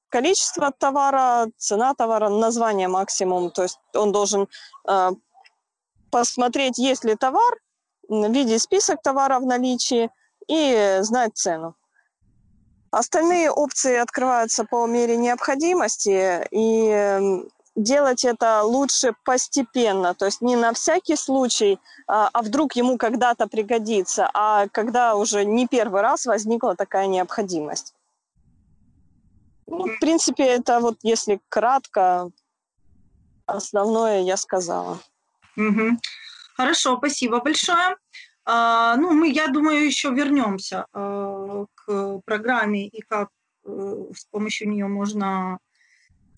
[0.09, 3.51] Количество товара, цена товара, название максимум.
[3.51, 4.49] То есть он должен
[4.89, 5.11] э,
[6.11, 7.59] посмотреть, есть ли товар,
[8.09, 10.11] видеть список товаров в наличии
[10.49, 11.77] и знать цену.
[12.91, 17.45] Остальные опции открываются по мере необходимости, и
[17.77, 23.47] делать это лучше постепенно, то есть не на всякий случай, а, а вдруг ему когда-то
[23.47, 27.95] пригодится, а когда уже не первый раз возникла такая необходимость.
[29.67, 32.31] Ну, в принципе, это вот если кратко,
[33.47, 34.99] основное я сказала.
[35.57, 35.99] Угу.
[36.57, 37.97] Хорошо, спасибо большое.
[38.45, 43.29] А, ну, мы, я думаю, еще вернемся а, к программе и как
[43.65, 45.59] а, с помощью нее можно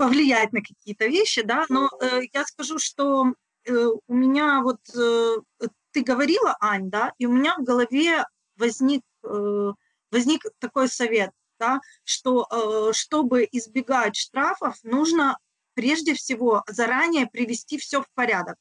[0.02, 3.34] повлиять на какие-то вещи, да, но э, я скажу, что
[3.64, 3.72] э,
[4.08, 5.36] у меня вот, э,
[5.92, 8.24] ты говорила, Ань, да, и у меня в голове
[8.56, 9.72] возник, э,
[10.10, 15.38] возник такой совет, да, что э, чтобы избегать штрафов, нужно
[15.74, 18.56] прежде всего заранее привести все в порядок.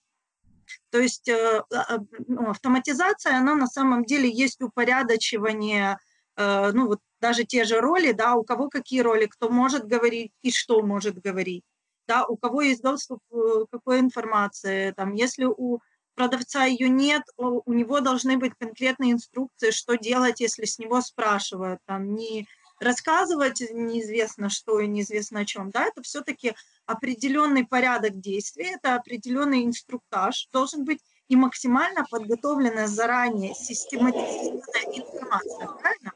[0.92, 5.98] То есть э, э, ну, автоматизация, она на самом деле есть упорядочивание,
[6.38, 10.32] э, ну вот даже те же роли, да, у кого какие роли, кто может говорить
[10.42, 11.64] и что может говорить,
[12.08, 15.80] да, у кого есть доступ к какой информации, там, если у
[16.16, 21.80] продавца ее нет, у него должны быть конкретные инструкции, что делать, если с него спрашивают,
[21.86, 22.48] там, не
[22.80, 26.54] рассказывать неизвестно что и неизвестно о чем, да, это все-таки
[26.86, 36.12] определенный порядок действий, это определенный инструктаж должен быть и максимально подготовленная заранее систематизированная информация, правильно?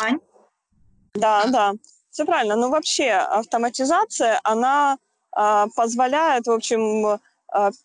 [0.00, 0.20] Ань?
[1.14, 1.72] Да, да,
[2.10, 2.56] все правильно.
[2.56, 4.98] Но вообще автоматизация, она
[5.32, 7.18] а, позволяет, в общем,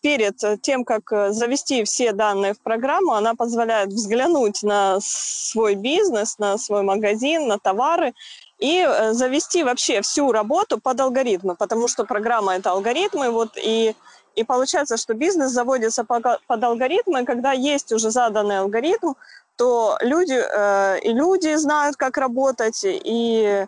[0.00, 6.56] перед тем, как завести все данные в программу, она позволяет взглянуть на свой бизнес, на
[6.56, 8.14] свой магазин, на товары
[8.58, 13.96] и завести вообще всю работу под алгоритмы, потому что программа– это алгоритмы, вот, и,
[14.36, 19.14] и получается, что бизнес заводится под алгоритмы, когда есть уже заданный алгоритм,
[19.56, 23.66] то люди, э, и люди знают, как работать, и,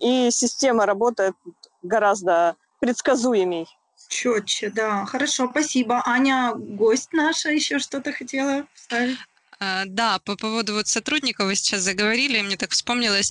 [0.00, 1.34] и система работает
[1.82, 3.66] гораздо предсказуемей.
[4.08, 5.06] Четче, да.
[5.06, 6.02] Хорошо, спасибо.
[6.04, 9.18] Аня, гость наша, еще что-то хотела вставить?
[9.60, 13.30] А, да, по поводу вот сотрудников вы сейчас заговорили, мне так вспомнилось,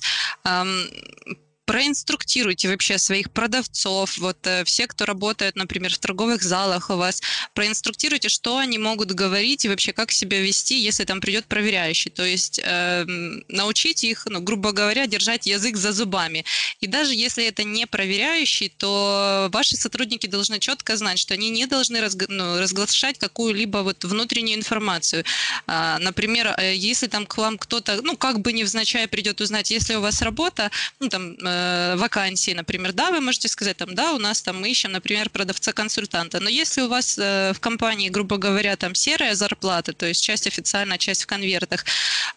[1.70, 7.22] проинструктируйте вообще своих продавцов, вот э, все, кто работает, например, в торговых залах у вас,
[7.54, 12.10] проинструктируйте, что они могут говорить и вообще как себя вести, если там придет проверяющий.
[12.10, 13.04] То есть э,
[13.46, 16.44] научите их, ну, грубо говоря, держать язык за зубами.
[16.80, 21.66] И даже если это не проверяющий, то ваши сотрудники должны четко знать, что они не
[21.66, 22.24] должны разг...
[22.26, 25.24] ну, разглашать какую-либо вот внутреннюю информацию.
[25.68, 29.94] А, например, э, если там к вам кто-то, ну, как бы невзначай придет узнать, если
[29.94, 34.12] у вас работа, ну, там, э, Э, вакансии, например, да, вы можете сказать, там, да,
[34.12, 36.40] у нас там мы ищем, например, продавца-консультанта.
[36.40, 40.46] Но если у вас э, в компании, грубо говоря, там серая зарплата, то есть часть
[40.46, 41.84] официальная, часть в конвертах,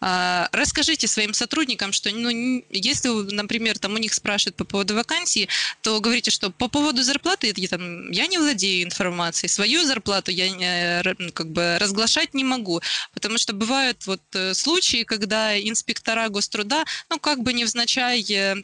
[0.02, 5.48] э, расскажите своим сотрудникам, что, ну, если, например, там у них спрашивают по поводу вакансии,
[5.82, 10.50] то говорите, что по поводу зарплаты я, там, я не владею информацией, свою зарплату я
[10.50, 12.82] не, ну, как бы разглашать не могу,
[13.14, 14.22] потому что бывают вот
[14.54, 18.56] случаи, когда инспектора гоструда, ну, как бы невзначай Э,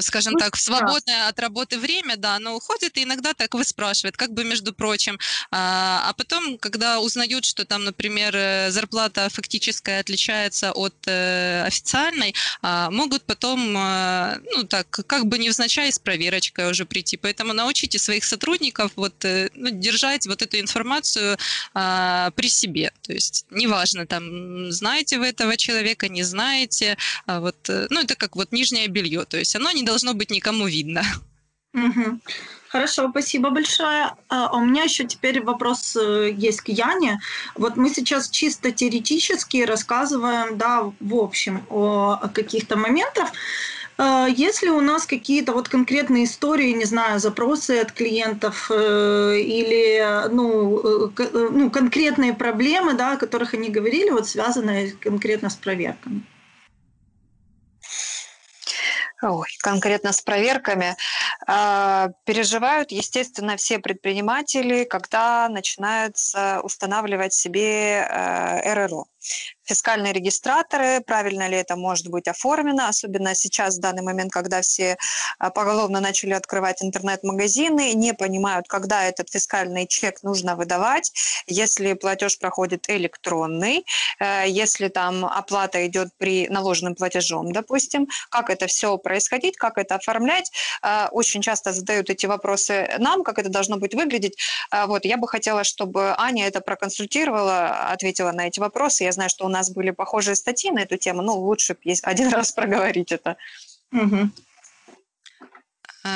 [0.00, 4.16] скажем ну, так, в свободное от работы время, да, оно уходит и иногда так выспрашивает,
[4.16, 5.18] как бы между прочим.
[5.50, 12.34] А, а потом, когда узнают, что там, например, э, зарплата фактическая отличается от э, официальной,
[12.60, 17.16] а, могут потом, ну так, как бы невзначай с проверочкой уже прийти.
[17.16, 19.24] Поэтому научите своих сотрудников вот,
[19.54, 21.38] ну, держать вот эту информацию
[21.74, 22.92] а, при себе.
[23.02, 26.96] То есть неважно, там, знаете вы этого человека, не знаете,
[27.26, 29.24] вот, ну это как вот нижнее белье.
[29.24, 31.02] То то есть оно не должно быть никому видно.
[31.72, 32.18] Угу.
[32.70, 34.10] Хорошо, спасибо большое.
[34.28, 37.20] А у меня еще теперь вопрос э, есть к Яне.
[37.54, 43.28] Вот мы сейчас чисто теоретически рассказываем, да, в общем, о каких-то моментах.
[43.96, 50.28] А если у нас какие-то вот конкретные истории, не знаю, запросы от клиентов э, или
[50.32, 56.24] ну, э, ну, конкретные проблемы, да, о которых они говорили, вот связанные конкретно с проверками?
[59.20, 60.96] Ой, конкретно с проверками.
[61.48, 66.16] Э, переживают, естественно, все предприниматели, когда начинают
[66.62, 69.06] устанавливать себе э, РРО
[69.64, 74.96] фискальные регистраторы, правильно ли это может быть оформлено, особенно сейчас, в данный момент, когда все
[75.38, 81.12] а, поголовно начали открывать интернет-магазины, не понимают, когда этот фискальный чек нужно выдавать,
[81.46, 83.84] если платеж проходит электронный,
[84.18, 89.96] э, если там оплата идет при наложенным платежом, допустим, как это все происходить, как это
[89.96, 90.50] оформлять.
[90.82, 94.38] Э, очень часто задают эти вопросы нам, как это должно быть выглядеть.
[94.72, 99.04] Э, вот, я бы хотела, чтобы Аня это проконсультировала, ответила на эти вопросы.
[99.04, 102.52] Я знаю, что у нас были похожие статьи на эту тему, но лучше один раз
[102.52, 103.36] проговорить это.
[103.92, 104.30] Угу.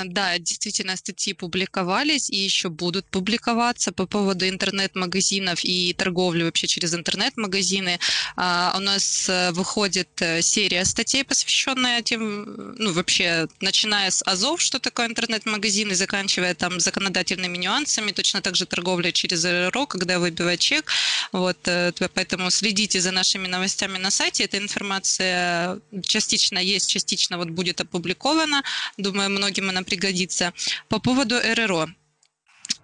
[0.05, 6.95] Да, действительно, статьи публиковались и еще будут публиковаться по поводу интернет-магазинов и торговли вообще через
[6.95, 7.99] интернет-магазины.
[8.37, 14.61] А, у нас э, выходит э, серия статей, посвященная тем, ну, вообще, начиная с АЗОВ,
[14.61, 20.19] что такое интернет-магазин, и заканчивая там законодательными нюансами, точно так же торговля через РРО, когда
[20.19, 20.91] выбивать чек.
[21.33, 24.45] Вот, э, поэтому следите за нашими новостями на сайте.
[24.45, 28.63] Эта информация частично есть, частично вот будет опубликована.
[28.97, 30.53] Думаю, многим она пригодится.
[30.89, 31.89] По поводу РРО.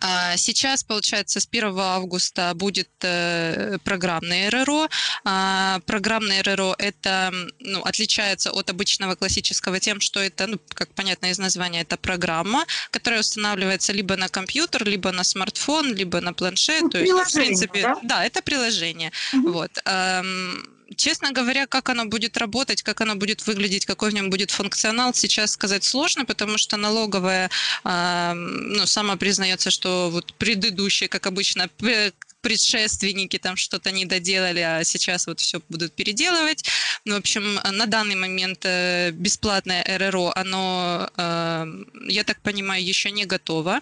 [0.01, 4.89] А, сейчас, получается, с 1 августа будет э, программное РРО.
[5.25, 11.27] А, программное РРО это ну, отличается от обычного классического тем, что это, ну, как понятно
[11.27, 16.83] из названия, это программа, которая устанавливается либо на компьютер, либо на смартфон, либо на планшет.
[16.83, 17.99] Ну, То есть, в принципе, да?
[18.03, 19.11] да, это приложение.
[19.33, 19.53] Угу.
[19.53, 19.83] Вот
[20.97, 25.15] честно говоря, как оно будет работать, как оно будет выглядеть, какой в нем будет функционал,
[25.15, 27.51] сейчас сказать сложно, потому что налоговая,
[27.85, 31.69] э, ну, сама признается, что вот предыдущая, как обычно,
[32.41, 36.65] предшественники там что-то не доделали, а сейчас вот все будут переделывать.
[37.05, 41.67] Ну, в общем, на данный момент э, бесплатное РРО, оно, э,
[42.09, 43.81] я так понимаю, еще не готово.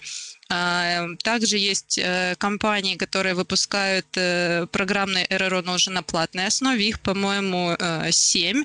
[0.49, 6.89] А, также есть э, компании, которые выпускают э, программные РРО, но уже на платной основе.
[6.89, 7.77] Их, по-моему,
[8.11, 8.61] 7.
[8.61, 8.65] Э,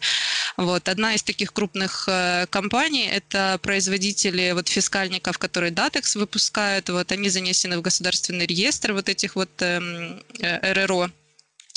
[0.57, 0.87] вот.
[0.89, 2.07] Одна из таких крупных
[2.49, 6.89] компаний– это производители вот, фискальников, которые Datex выпускают.
[6.89, 11.09] Вот, они занесены в государственный реестр вот этих вот эм, РРО.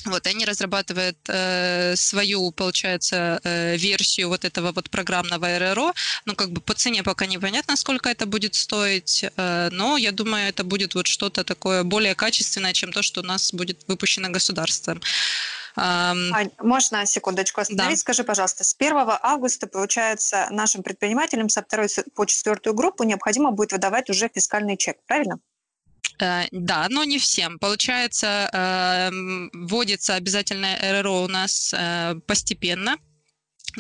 [0.04, 5.94] Вот, они разрабатывают э, свою, получается, э, версию вот этого вот программного РРО.
[6.26, 10.48] Ну, как бы по цене пока непонятно, сколько это будет стоить, э, но я думаю,
[10.48, 15.00] это будет вот что-то такое более качественное, чем то, что у нас будет выпущено государством.
[15.76, 17.98] Ань, можно секундочку остановить?
[17.98, 18.00] Да.
[18.00, 23.72] Скажи, пожалуйста, с 1 августа, получается, нашим предпринимателям со второй по четвертую группу необходимо будет
[23.72, 25.38] выдавать уже фискальный чек, правильно?
[26.20, 27.58] Э, да, но не всем.
[27.58, 32.96] Получается, эм, вводится обязательное РРО у нас э, постепенно.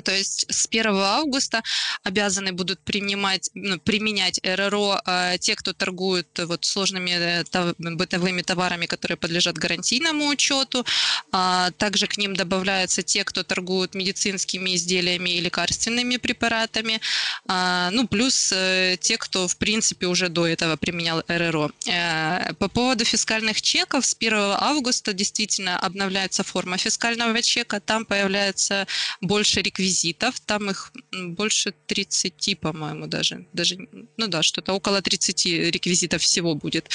[0.02, 1.62] То есть с 1 августа
[2.02, 8.42] обязаны будут принимать, ну, применять РРО э, те, кто торгует вот, сложными э, тов, бытовыми
[8.42, 10.84] товарами, которые подлежат гарантийному учету.
[11.32, 17.00] А, также к ним добавляются те, кто торгует медицинскими изделиями и лекарственными препаратами.
[17.46, 21.70] А, ну, плюс э, те, кто, в принципе, уже до этого применял РРО.
[21.86, 27.80] Э, по поводу фискальных чеков, с 1 августа действительно обновляется форма фискального чека.
[27.80, 28.86] Там появляется
[29.20, 33.46] больше реквизитов реквизитов, там их больше 30, по-моему, даже.
[33.52, 33.76] даже
[34.16, 36.88] ну да, что-то около 30 реквизитов всего будет.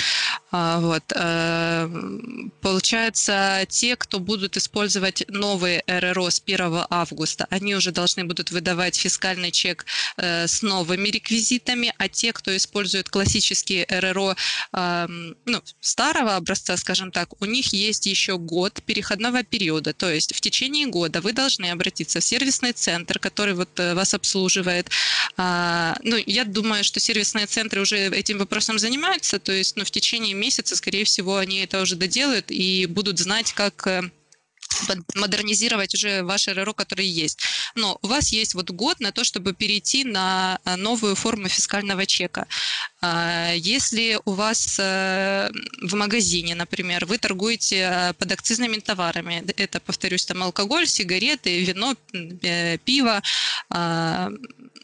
[0.51, 1.03] А, вот.
[1.15, 1.89] Э,
[2.61, 8.95] получается, те, кто будут использовать новые РРО с 1 августа, они уже должны будут выдавать
[8.95, 9.85] фискальный чек
[10.17, 14.35] э, с новыми реквизитами, а те, кто использует классические РРО
[14.71, 19.93] ну, старого образца, скажем так, у них есть еще год переходного периода.
[19.93, 24.13] То есть в течение года вы должны обратиться в сервисный центр, который вот э, вас
[24.13, 24.89] обслуживает.
[25.37, 29.91] А, ну, я думаю, что сервисные центры уже этим вопросом занимаются, то есть ну, в
[29.91, 34.11] течение месяца, скорее всего, они это уже доделают и будут знать, как э,
[35.15, 37.39] модернизировать уже ваш РРО, который есть.
[37.75, 42.05] Но у вас есть вот год на то, чтобы перейти на э, новую форму фискального
[42.05, 42.47] чека.
[43.01, 45.49] А, если у вас э,
[45.81, 51.95] в магазине, например, вы торгуете э, под акцизными товарами, это, повторюсь, там алкоголь, сигареты, вино,
[52.85, 53.21] пиво,
[53.69, 54.29] а,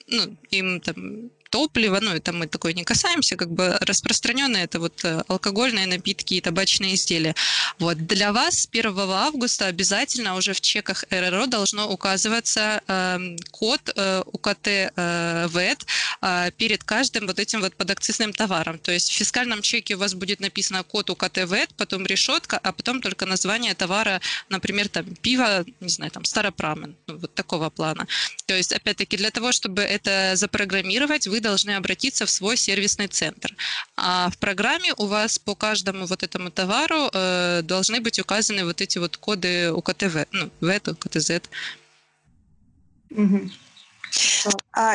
[0.07, 5.03] ну, им там топливо, ну, это мы такое не касаемся, как бы распространенные это вот
[5.03, 7.35] э, алкогольные напитки и табачные изделия.
[7.79, 13.81] Вот для вас с 1 августа обязательно уже в чеках РРО должно указываться э, код
[13.95, 15.85] э, УКТ э, ВЭД
[16.21, 18.79] э, перед каждым вот этим вот подакцизным товаром.
[18.79, 22.71] То есть в фискальном чеке у вас будет написано код УКТ ВЭД, потом решетка, а
[22.71, 28.07] потом только название товара, например, там пиво, не знаю, там старопрамен, ну, вот такого плана.
[28.45, 33.55] То есть, опять-таки, для того, чтобы это запрограммировать, вы должны обратиться в свой сервисный центр.
[33.95, 38.81] А в программе у вас по каждому вот этому товару э, должны быть указаны вот
[38.81, 41.31] эти вот коды УКТВ, ну, ВЭТ, УКТЗ.
[43.11, 43.49] Угу.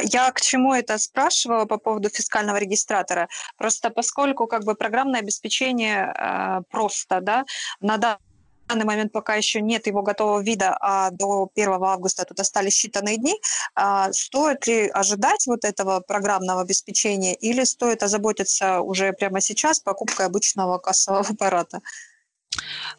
[0.02, 3.28] Я к чему это спрашивала по поводу фискального регистратора?
[3.56, 7.44] Просто поскольку как бы программное обеспечение э, просто, да,
[7.80, 8.29] на данный
[8.74, 13.34] момент пока еще нет его готового вида, а до 1 августа тут остались считанные дни.
[13.74, 20.26] А стоит ли ожидать вот этого программного обеспечения или стоит озаботиться уже прямо сейчас покупкой
[20.26, 21.80] обычного кассового аппарата?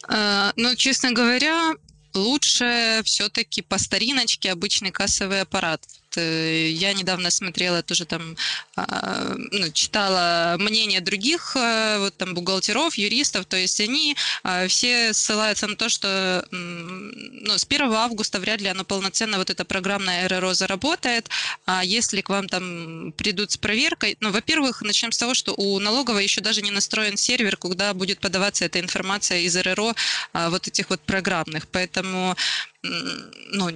[0.07, 1.74] А, ну, честно говоря,
[2.13, 5.86] лучше все-таки по стариночке обычный кассовый аппарат.
[6.18, 8.36] Э, я недавно смотрела тоже там,
[8.76, 15.14] а, ну, читала мнение других э, вот там бухгалтеров, юристов, то есть они а, все
[15.14, 20.28] ссылаются на то, что ну, с 1 августа вряд ли оно полноценно, вот эта программная
[20.28, 21.30] РРО заработает,
[21.66, 25.80] а если к вам там придут с проверкой, ну, во-первых, начнем с того, что у
[25.80, 29.95] налоговой еще даже не настроен сервер, куда будет подаваться эта информация из РРО
[30.34, 32.36] вот этих вот программных, поэтому
[32.84, 33.70] ну,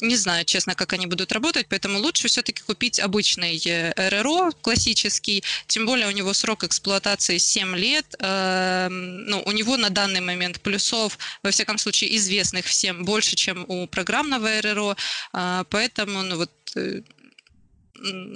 [0.00, 5.42] не знаю, честно, как они будут работать, поэтому лучше все-таки купить обычный э, РРО классический,
[5.66, 10.60] тем более у него срок эксплуатации 7 лет, эм, ну, у него на данный момент
[10.60, 14.96] плюсов, во всяком случае, известных всем больше, чем у программного РРО,
[15.32, 17.02] а, поэтому, ну, вот, э,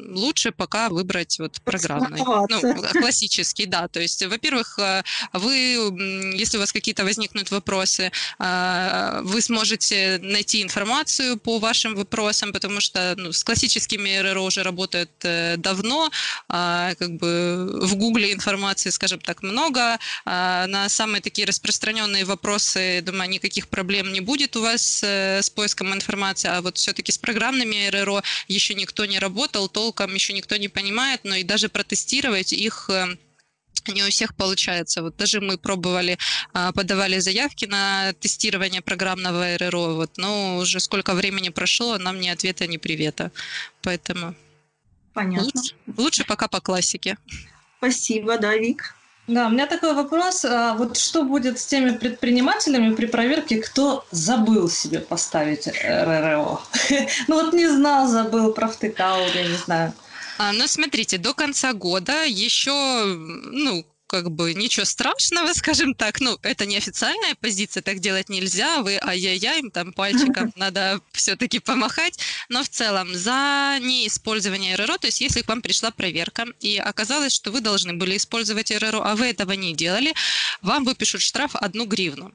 [0.08, 3.88] лучше пока выбрать вот программный, ну, классический, да.
[3.88, 5.02] То есть, во-первых, э,
[5.32, 5.54] вы,
[6.36, 12.80] если у вас какие-то возникнут вопросы, э, вы сможете найти информацию по вашим вопросам, потому
[12.80, 16.10] что ну, с классическими РРО уже работают э, давно,
[16.48, 19.98] а, как бы в Гугле информации, скажем так, много.
[20.24, 25.92] А, на самые такие распространенные вопросы, думаю, никаких проблем не будет у вас с поиском
[25.92, 29.18] информации, а вот все-таки с программными РРО еще никто не
[29.52, 33.16] работал, толком еще никто не понимает, но и даже протестировать их э,
[33.88, 35.02] не у всех получается.
[35.02, 36.18] Вот даже мы пробовали,
[36.52, 42.28] а, подавали заявки на тестирование программного РРО, вот, но уже сколько времени прошло, нам ни
[42.28, 43.30] ответа, ни привета.
[43.82, 44.34] Поэтому
[45.14, 45.44] Понятно.
[45.44, 47.16] Лучше, лучше пока по классике.
[47.78, 48.94] Спасибо, да, Вик.
[49.32, 50.44] Да, у меня такой вопрос.
[50.44, 56.60] А вот что будет с теми предпринимателями при проверке, кто забыл себе поставить РРО?
[57.28, 59.92] Ну вот не знал, забыл, провтыкал, я не знаю.
[60.38, 66.20] А, ну, смотрите, до конца года еще, ну, как бы ничего страшного, скажем так.
[66.20, 68.82] Ну, это не официальная позиция, так делать нельзя.
[68.82, 72.18] Вы ай-яй-яй, там пальчиком надо все-таки помахать.
[72.50, 77.32] Но в целом за неиспользование РРО, то есть если к вам пришла проверка и оказалось,
[77.32, 80.12] что вы должны были использовать РРО, а вы этого не делали,
[80.60, 82.34] вам выпишут штраф одну гривну.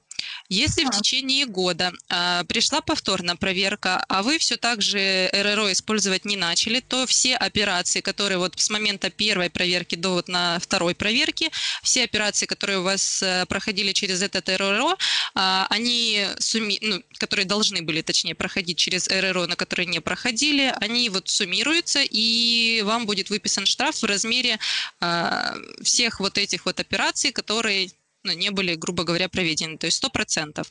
[0.50, 6.24] Если в течение года а, пришла повторная проверка, а вы все так же РРО использовать
[6.24, 10.96] не начали, то все операции, которые вот с момента первой проверки до вот на второй
[10.96, 11.52] проверке,
[11.84, 14.98] все операции, которые у вас а, проходили через этот РРО,
[15.36, 16.80] а, они сумми...
[16.82, 22.00] ну, которые должны были, точнее, проходить через РРО, на которые не проходили, они вот суммируются,
[22.04, 24.60] и вам будет выписан штраф в размере
[25.02, 27.92] а, всех вот этих вот операций, которые
[28.28, 29.78] ну, не были, грубо говоря, проведены.
[29.78, 30.68] То есть 100%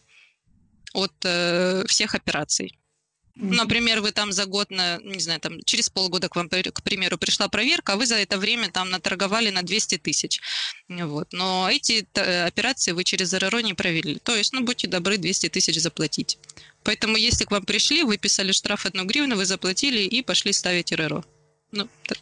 [0.95, 2.79] от э, всех операций.
[3.39, 7.19] Например, вы там за год, на, не знаю, там через полгода к вам, к примеру,
[7.19, 10.41] пришла проверка, а вы за это время там наторговали на 200 тысяч.
[10.89, 11.29] Вот.
[11.33, 12.07] Но эти
[12.47, 14.19] операции вы через РРО не провели.
[14.21, 16.39] То есть, ну, будьте добры, 200 тысяч заплатить.
[16.83, 21.23] Поэтому, если к вам пришли, выписали штраф одну гривну, вы заплатили и пошли ставить РРО.
[21.73, 22.19] Ну, так,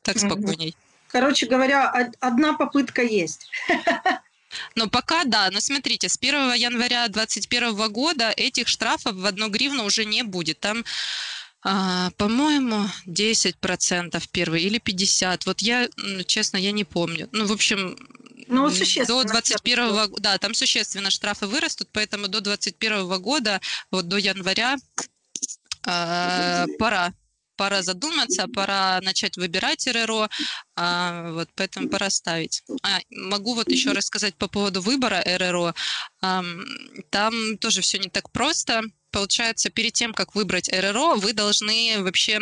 [0.00, 0.74] так спокойней.
[1.08, 3.50] Короче говоря, одна попытка есть.
[4.74, 9.84] Но пока да, но смотрите, с 1 января 2021 года этих штрафов в одну гривну
[9.84, 10.60] уже не будет.
[10.60, 10.84] Там
[11.66, 15.42] а, по-моему, 10% первый или 50%.
[15.46, 15.88] Вот я,
[16.26, 17.28] честно, я не помню.
[17.32, 17.96] Ну, в общем,
[18.48, 18.70] ну,
[19.06, 24.76] до 21 да, там существенно штрафы вырастут, поэтому до 21 года, вот до января
[25.86, 27.14] э, пора
[27.56, 30.28] пора задуматься, пора начать выбирать РРО,
[30.76, 32.62] а, вот, поэтому пора ставить.
[32.82, 35.74] А, могу вот еще рассказать по поводу выбора РРО.
[36.20, 36.44] А,
[37.10, 38.82] там тоже все не так просто.
[39.10, 42.40] Получается, перед тем, как выбрать РРО, вы должны вообще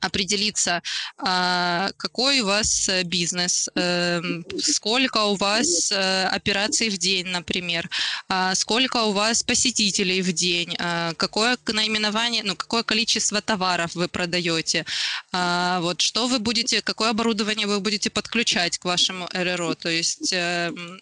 [0.00, 0.82] определиться,
[1.18, 7.88] а, какой у вас э, бизнес, эм, сколько у вас э, операций в день, например,
[8.28, 14.08] а, сколько у вас посетителей в день, а, какое наименование, ну, какое количество товаров вы
[14.08, 14.84] продаете,
[15.32, 21.00] вот что вы будете, какое оборудование вы будете подключать к вашему РРО, то есть эм,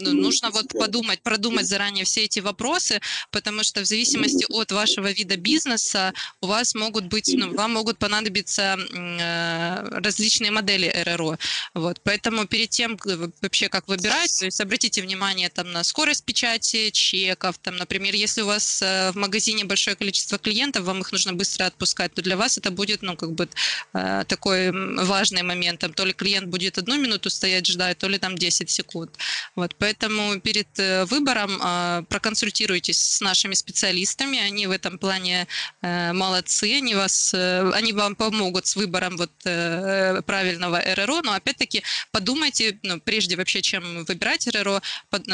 [0.00, 5.10] ну, нужно вот подумать, продумать заранее все эти вопросы, потому что в зависимости от вашего
[5.10, 11.38] вида бизнеса у вас могут быть, ну, вам могут понадобиться э, различные модели РРО.
[11.74, 12.98] Вот, поэтому перед тем,
[13.42, 18.42] вообще как выбирать, то есть обратите внимание там на скорость печати чеков, там, например, если
[18.42, 22.36] у вас э, в магазине большое количество клиентов, вам их нужно быстро отпускать, то для
[22.36, 23.48] вас это будет, ну, как бы
[23.94, 24.70] э, такой
[25.04, 28.70] важный момент, там, то ли клиент будет одну минуту стоять ждать, то ли там 10
[28.70, 29.16] секунд.
[29.56, 34.38] Вот, Поэтому перед э, выбором проконсультируйтесь с нашими специалистами.
[34.38, 35.46] Они в этом плане
[35.82, 36.76] э, молодцы.
[36.76, 41.22] Они, вас, э, они вам помогут с выбором вот правильного РРО.
[41.22, 45.26] Но опять-таки подумайте, ну, прежде вообще, чем выбирать РРО, вот,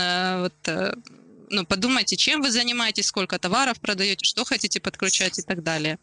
[1.50, 5.98] ну, подумайте, чем вы занимаетесь, сколько товаров продаете, что хотите подключать и так далее.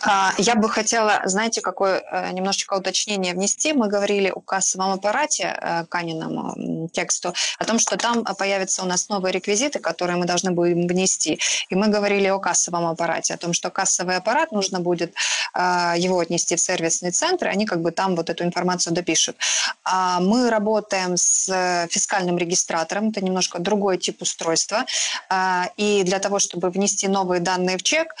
[0.00, 3.72] А, я бы хотела, знаете, какое э, немножечко уточнение внести.
[3.72, 9.08] Мы говорили о кассовом аппарате, э, Каниному тексту, о том, что там появятся у нас
[9.08, 11.38] новые реквизиты, которые мы должны будем внести.
[11.70, 15.14] И мы говорили о кассовом аппарате, о том, что кассовый аппарат нужно будет
[15.54, 19.36] э, его отнести в сервисный центр, и они как бы там вот эту информацию допишут.
[19.84, 24.84] А мы работаем с фискальным регистратором, это немножко другой тип устройства.
[25.76, 28.14] И для того, чтобы внести новые данные в чек,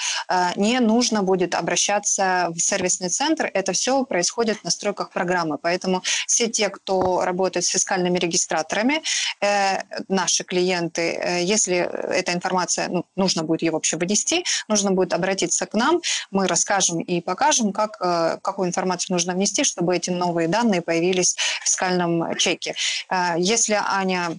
[0.56, 3.50] не нужно будет обращаться обращаться в сервисный центр.
[3.52, 5.58] Это все происходит в настройках программы.
[5.58, 9.02] Поэтому все те, кто работает с фискальными регистраторами.
[9.40, 15.12] Э, наши клиенты, э, если эта информация, ну, нужно будет ее вообще вынести, нужно будет
[15.12, 20.10] обратиться к нам, мы расскажем и покажем, как, э, какую информацию нужно внести, чтобы эти
[20.10, 22.74] новые данные появились в фискальном чеке.
[23.10, 24.38] Э, если Аня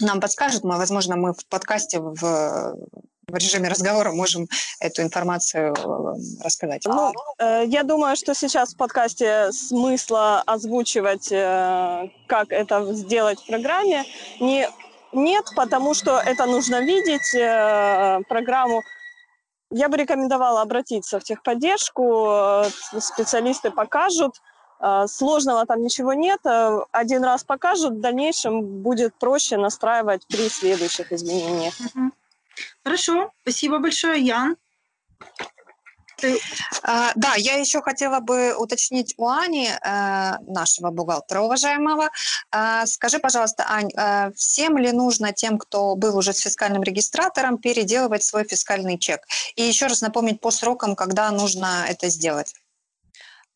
[0.00, 2.74] нам подскажет, мы, возможно, мы в подкасте в
[3.28, 4.46] в режиме разговора можем
[4.80, 6.82] эту информацию э, рассказать.
[6.84, 13.46] Ну, э, я думаю, что сейчас в подкасте смысла озвучивать, э, как это сделать в
[13.46, 14.04] программе,
[14.40, 14.68] не,
[15.12, 17.32] нет, потому что это нужно видеть,
[18.28, 18.82] программу.
[19.70, 22.64] Я бы рекомендовала обратиться в техподдержку,
[22.98, 24.40] специалисты покажут,
[25.06, 26.40] Сложного там ничего нет.
[26.90, 31.74] Один раз покажут, в дальнейшем будет проще настраивать при следующих изменениях.
[31.94, 32.12] Мгм.
[32.84, 34.56] Хорошо, спасибо большое, Ян.
[36.82, 42.10] А, Да, я еще хотела бы уточнить у Ани, э, нашего бухгалтера уважаемого.
[42.50, 47.58] А, Скажи, пожалуйста, Ань, э, всем ли нужно тем, кто был уже с фискальным регистратором,
[47.58, 49.20] переделывать свой фискальный чек?
[49.56, 52.54] И еще раз напомнить по срокам, когда нужно это сделать.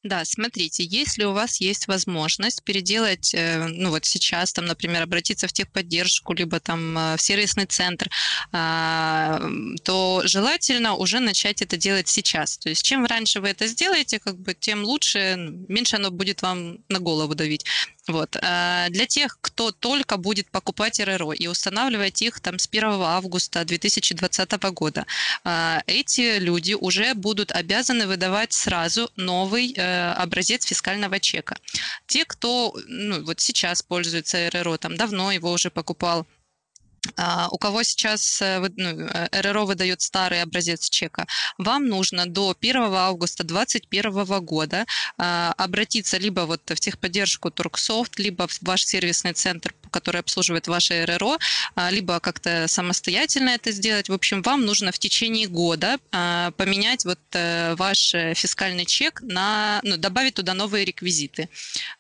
[0.05, 5.49] Да, смотрите, если у вас есть возможность переделать, э, ну вот сейчас, там, например, обратиться
[5.49, 8.09] в техподдержку, либо там э, в сервисный центр,
[8.53, 9.40] а,
[9.82, 12.59] то желательно уже начать это делать сейчас.
[12.59, 15.34] То есть чем раньше вы это сделаете, как бы, тем лучше,
[15.68, 17.64] меньше оно будет вам на голову давить.
[18.09, 18.37] Вот.
[18.43, 23.65] А Для тех, кто только будет покупать РРО и устанавливать их там с 1 августа
[23.65, 25.07] 2020 года,
[25.45, 31.57] а, эти люди уже будут обязаны выдавать сразу новый э, образец фискального чека.
[32.07, 36.27] Те, кто ну, вот сейчас пользуется РРО, там давно его уже покупал,
[37.51, 41.26] у кого сейчас э, ну, э, РРО выдает старый образец чека,
[41.59, 44.86] вам нужно до 1 августа 2021 года
[45.16, 51.05] а, обратиться либо вот в техподдержку Турксофт, либо в ваш сервисный центр, который обслуживает ваше
[51.05, 51.39] РРО,
[51.74, 54.09] а, либо как-то самостоятельно это сделать.
[54.09, 59.20] В общем, вам нужно в течение года а, поменять вот э, ваш э, фискальный чек
[59.22, 61.49] на, ну, добавить туда новые реквизиты.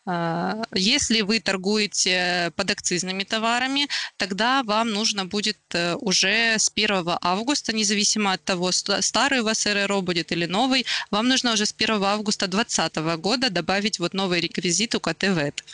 [0.06, 7.72] А, Если вы торгуете подакцизными товарами, тогда вам нужно будет э, уже с 1 августа,
[7.74, 11.74] независимо от того, ста- старый у вас РРО будет или новый, вам нужно уже с
[11.76, 15.64] 1 августа 2020 года добавить вот новый реквизит УКТ ВЭТ.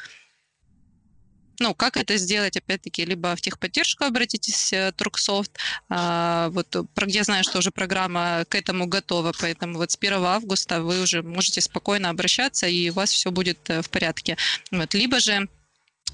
[1.61, 5.53] Ну, как это сделать, опять-таки, либо в техподдержку обратитесь, э, Турксофт,
[5.89, 6.75] а, вот,
[7.07, 11.23] я знаю, что уже программа к этому готова, поэтому вот с 1 августа вы уже
[11.23, 14.37] можете спокойно обращаться, и у вас все будет э, в порядке.
[14.71, 15.49] Вот, либо же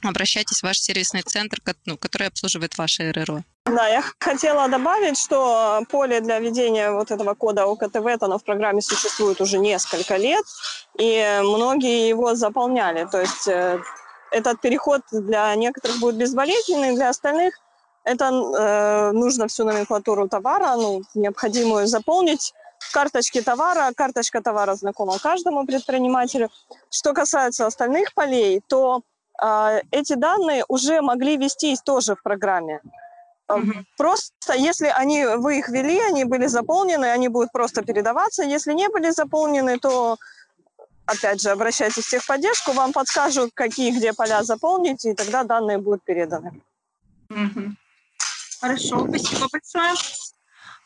[0.02, 3.44] обращайтесь в ваш сервисный центр, ну, который обслуживает ваше РРО.
[3.66, 8.80] Да, я хотела добавить, что поле для введения вот этого кода ОКТВ, оно в программе
[8.80, 10.44] существует уже несколько лет,
[10.98, 13.06] и многие его заполняли.
[13.10, 13.78] То есть э,
[14.30, 17.54] этот переход для некоторых будет безболезненный, для остальных
[18.04, 23.92] это э, нужно всю номенклатуру товара, ну, необходимую заполнить в карточке товара.
[23.94, 26.48] Карточка товара знакома каждому предпринимателю.
[26.90, 29.02] Что касается остальных полей, то
[29.42, 32.80] э, эти данные уже могли вестись тоже в программе.
[33.48, 33.86] Мгм.
[33.98, 38.44] Просто если они, вы их ввели, они были заполнены, они будут просто передаваться.
[38.44, 40.16] Если не были заполнены, то
[41.10, 46.02] опять же обращайтесь в техподдержку, вам подскажут, какие где поля заполнить, и тогда данные будут
[46.04, 46.60] переданы.
[48.60, 49.94] Хорошо, спасибо большое.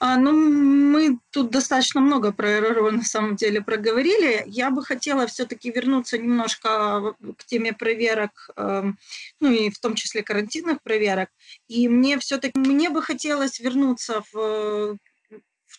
[0.00, 4.44] А, ну, мы тут достаточно много про РРО на самом деле проговорили.
[4.46, 8.98] Я бы хотела все-таки вернуться немножко к теме проверок, эм,
[9.40, 11.30] ну и в том числе карантинных проверок.
[11.68, 14.96] И мне все-таки, мне бы хотелось вернуться в, э,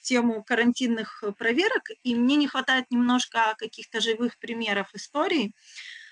[0.01, 5.53] тему карантинных проверок, и мне не хватает немножко каких-то живых примеров историй.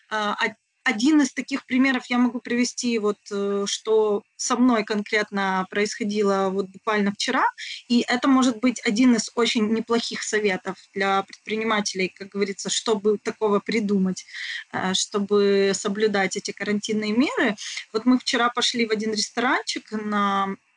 [0.09, 0.53] А, од-
[0.84, 6.67] один из таких примеров я могу привести, вот, э, что со мной конкретно происходило вот
[6.67, 7.45] буквально вчера,
[7.88, 13.59] и это может быть один из очень неплохих советов для предпринимателей, как говорится, чтобы такого
[13.59, 14.25] придумать,
[14.73, 17.55] э, чтобы соблюдать эти карантинные меры.
[17.93, 20.72] Вот мы вчера пошли в один ресторанчик на э,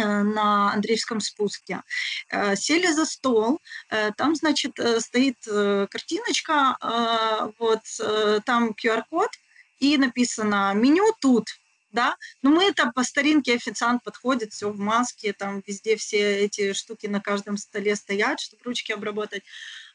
[0.00, 1.82] на Андреевском спуске.
[2.28, 8.70] Э, Сели за стол, э, там, значит, э, стоит э, картиночка, э, вот э, там
[8.70, 9.30] QR-код,
[9.78, 11.48] и написано «меню тут»,
[11.92, 16.72] да, но мы это по старинке официант подходит, все в маске, там везде все эти
[16.72, 19.42] штуки на каждом столе стоят, чтобы ручки обработать,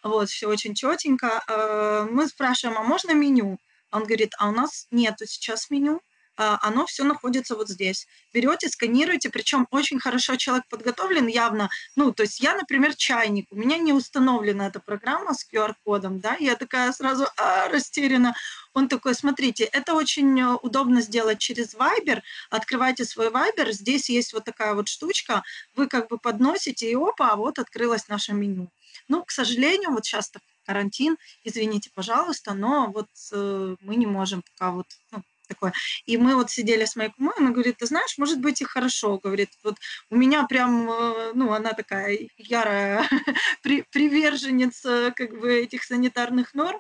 [0.03, 1.43] вот, все очень четенько.
[1.47, 3.57] Э, Мы спрашиваем, а можно меню?
[3.91, 6.01] Он говорит, а у нас нету сейчас меню,
[6.38, 8.07] оно все находится вот здесь.
[8.33, 11.69] Берете, сканируете, причем очень хорошо человек подготовлен явно.
[11.95, 16.35] Ну, то есть я, например, чайник, у меня не установлена эта программа с QR-кодом, да,
[16.39, 18.35] я такая сразу а, растеряна.
[18.73, 22.21] Он такой, смотрите, это очень э, удобно сделать через Viber.
[22.51, 25.43] Открывайте свой Viber, здесь есть вот такая вот штучка,
[25.75, 28.69] вы как бы подносите, и опа, вот открылось наше меню.
[29.07, 30.31] Ну, к сожалению, вот сейчас
[30.65, 35.73] карантин, извините, пожалуйста, но вот э, мы не можем пока вот ну, такое.
[36.05, 39.19] И мы вот сидели с моей кумой, она говорит, ты знаешь, может быть и хорошо,
[39.23, 39.77] говорит, вот
[40.09, 43.07] у меня прям, э, ну, она такая ярая
[43.63, 44.81] приверженец
[45.15, 46.79] как бы этих санитарных норм,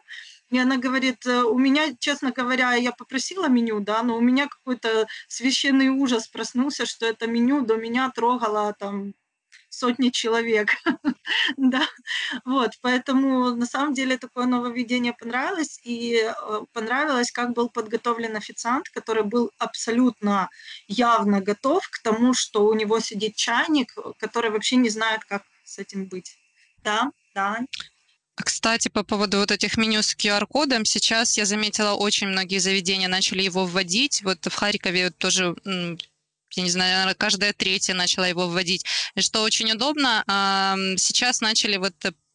[0.49, 4.47] и она говорит, э, у меня, честно говоря, я попросила меню, да, но у меня
[4.47, 9.13] какой-то священный ужас проснулся, что это меню до меня трогало там
[9.77, 10.69] сотни человек.
[11.57, 11.87] да,
[12.45, 18.89] вот, поэтому на самом деле такое нововведение понравилось, и э, понравилось, как был подготовлен официант,
[18.89, 20.49] который был абсолютно
[20.87, 25.79] явно готов к тому, что у него сидит чайник, который вообще не знает, как с
[25.79, 26.37] этим быть.
[26.83, 27.59] Да, да.
[28.35, 33.41] Кстати, по поводу вот этих меню с QR-кодом, сейчас я заметила, очень многие заведения начали
[33.41, 34.21] его вводить.
[34.23, 35.55] Вот в Харькове тоже
[36.57, 38.85] я не знаю, каждая третья начала его вводить.
[39.17, 40.23] Что очень удобно,
[40.97, 41.93] сейчас начали вот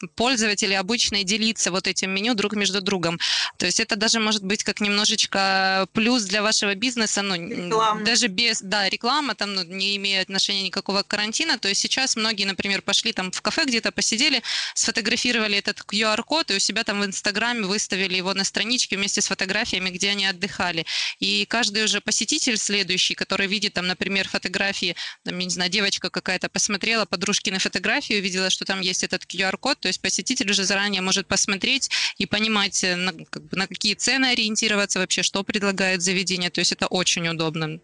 [0.09, 3.19] пользователи обычные делиться вот этим меню друг между другом.
[3.59, 8.05] То есть это даже может быть как немножечко плюс для вашего бизнеса, ну, реклама.
[8.05, 11.59] даже без, да, реклама, там, ну, не имея отношения никакого к карантина.
[11.59, 14.43] То есть сейчас многие, например, пошли там в кафе где-то посидели,
[14.75, 19.27] сфотографировали этот QR-код и у себя там в Инстаграме выставили его на страничке вместе с
[19.27, 20.87] фотографиями, где они отдыхали.
[21.19, 26.11] И каждый уже посетитель следующий, который видит там, например, фотографии, там, я не знаю, девочка
[26.11, 30.65] какая-то посмотрела подружки на фотографию, увидела, что там есть этот QR-код, то есть посетитель уже
[30.65, 35.45] заранее может посмотреть и понимать, э, на, как бы, на какие цены ориентироваться вообще, что
[35.45, 36.51] предлагает заведение.
[36.51, 37.79] То есть это очень удобно.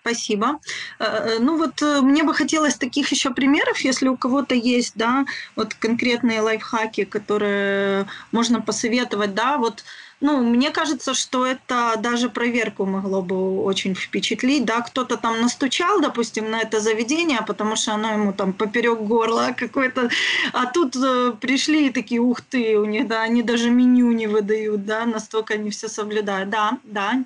[0.00, 0.60] Спасибо.
[0.98, 5.24] Э, э, ну вот мне бы хотелось таких еще примеров, если у кого-то есть, да,
[5.56, 9.84] вот конкретные лайфхаки, которые можно посоветовать, да, вот
[10.22, 16.00] ну, мне кажется, что это даже проверку могло бы очень впечатлить, да, кто-то там настучал,
[16.00, 20.10] допустим, на это заведение, потому что оно ему там поперек горла какой-то,
[20.52, 24.28] а тут э, пришли и такие, ух ты, у них, да, они даже меню не
[24.28, 27.24] выдают, да, настолько они все соблюдают, да, да.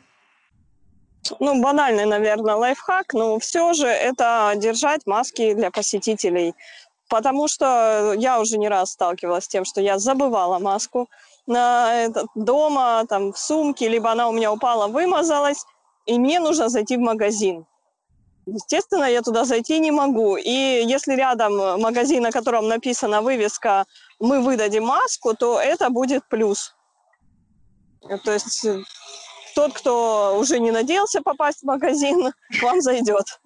[1.39, 6.55] Ну, банальный, наверное, лайфхак, но все же это держать маски для посетителей,
[7.11, 11.11] потому что я уже не раз сталкивалась с тем, что я забывала маску,
[11.47, 15.65] на этот, дома, там, в сумке, либо она у меня упала, вымазалась,
[16.07, 17.67] и мне нужно зайти в магазин.
[18.47, 20.37] Естественно, я туда зайти не могу.
[20.37, 23.87] И если рядом магазин, на котором написана вывеска
[24.21, 26.75] «Мы выдадим маску», то это будет плюс.
[28.25, 28.83] То есть э,
[29.57, 33.41] тот, кто уже не надеялся попасть в магазин, к вам зайдет.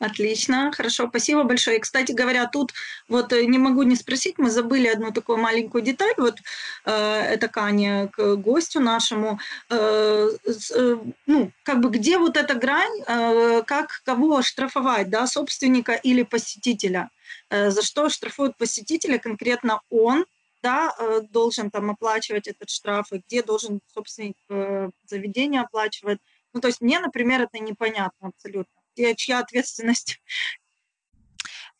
[0.00, 1.76] Отлично, хорошо, спасибо большое.
[1.76, 2.72] И, кстати говоря, тут
[3.06, 6.38] вот э, не могу не спросить, мы забыли одну такую маленькую деталь, вот
[6.86, 9.38] э, это Каня к гостю нашему,
[9.68, 10.30] э,
[10.74, 10.96] э,
[11.26, 17.10] ну, как бы где вот эта грань, э, как кого штрафовать, да, собственника или посетителя,
[17.50, 20.24] э, за что штрафуют посетителя, конкретно он,
[20.62, 26.20] да, э, должен там оплачивать этот штраф, и где должен собственник э, заведения оплачивать.
[26.54, 28.79] Ну, то есть мне, например, это непонятно абсолютно
[29.16, 30.20] чья ответственность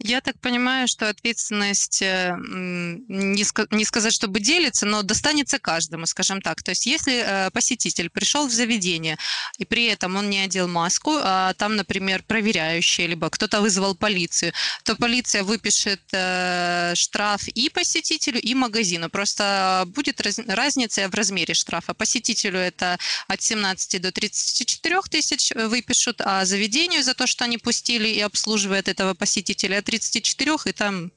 [0.03, 6.62] я так понимаю, что ответственность, э, не, сказать, чтобы делится, но достанется каждому, скажем так.
[6.62, 9.18] То есть если э, посетитель пришел в заведение,
[9.59, 14.53] и при этом он не одел маску, а там, например, проверяющие, либо кто-то вызвал полицию,
[14.84, 19.11] то полиция выпишет э, штраф и посетителю, и магазину.
[19.11, 21.92] Просто будет раз, разница в размере штрафа.
[21.92, 22.98] Посетителю это
[23.28, 28.88] от 17 до 34 тысяч выпишут, а заведению за то, что они пустили и обслуживают
[28.88, 31.12] этого посетителя, от 34, и там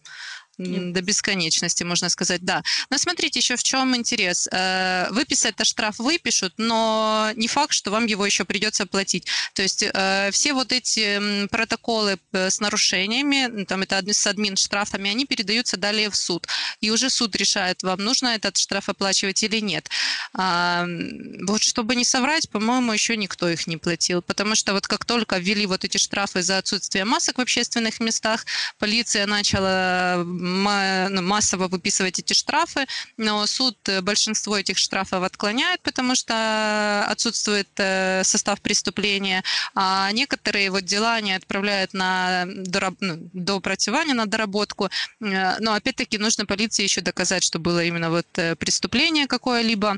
[0.58, 2.62] до бесконечности, можно сказать, да.
[2.90, 4.48] Но смотрите, еще в чем интерес.
[4.52, 9.26] Э, выписать-то штраф выпишут, но не факт, что вам его еще придется платить.
[9.54, 15.10] То есть э, все вот эти протоколы э, с нарушениями, там это с админ штрафами,
[15.10, 16.48] они передаются далее в суд.
[16.82, 19.90] И уже суд решает, вам нужно этот штраф оплачивать или нет.
[20.34, 25.38] Вот чтобы не соврать, по-моему, еще никто их не платил, потому что вот как только
[25.38, 28.46] ввели вот эти штрафы за отсутствие масок в общественных местах,
[28.80, 32.86] полиция начала массово выписывать эти штрафы,
[33.18, 40.70] но суд э, большинство этих штрафов отклоняет, потому что отсутствует э, состав преступления, а некоторые
[40.70, 42.96] вот дела они отправляют на дораб...
[43.00, 44.90] ну, доопрацевание, на доработку.
[45.22, 48.28] Э, но опять-таки нужно полиции еще доказать, что было именно вот
[48.60, 49.98] преступление какое-либо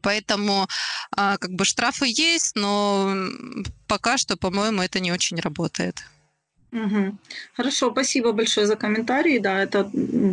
[0.00, 0.66] Поэтому
[1.14, 3.14] как бы штрафы есть, но
[3.86, 6.02] пока что, по-моему, это не очень работает.
[6.74, 7.18] Угу.
[7.56, 9.38] Хорошо, спасибо большое за комментарии.
[9.38, 9.88] Да, это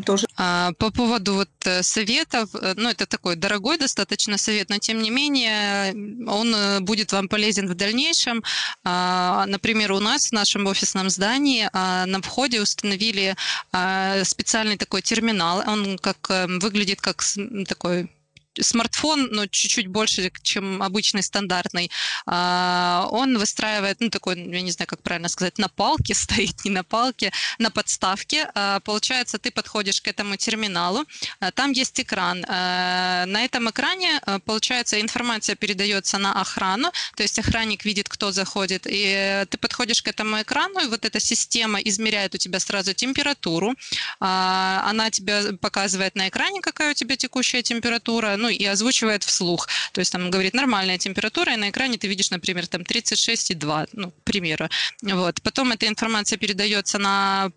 [0.06, 0.26] тоже.
[0.38, 5.04] А, по поводу вот э, советов, э, ну это такой дорогой достаточно совет, но тем
[5.04, 5.94] не менее
[6.28, 8.44] он э, будет вам полезен в дальнейшем.
[8.84, 13.36] А, например, у нас в нашем офисном здании а, на входе установили
[14.24, 15.64] специальный такой терминал.
[15.68, 16.18] Он как
[16.62, 17.24] выглядит как
[17.68, 18.10] такой
[18.60, 21.92] смартфон, но чуть-чуть больше, чем обычный стандартный,
[22.26, 26.72] а, он выстраивает, ну, такой, я не знаю, как правильно сказать, на палке стоит, не
[26.72, 28.50] на палке, на подставке.
[28.56, 31.06] А, получается, ты подходишь к этому терминалу,
[31.40, 32.42] а, там есть экран.
[32.42, 39.46] На этом экране, получается, информация передается на охрану, то есть охранник видит, кто заходит, и
[39.50, 39.71] ты подходишь
[40.02, 43.76] к этому экрану, и вот эта система измеряет у тебя сразу температуру,
[44.20, 49.68] она тебе показывает на экране, какая у тебя текущая температура, ну и озвучивает вслух.
[49.92, 54.12] То есть там говорит нормальная температура, и на экране ты видишь, например, там 36,2, ну,
[54.12, 54.70] к примеру.
[55.02, 55.42] Вот.
[55.42, 57.52] Потом эта информация передается на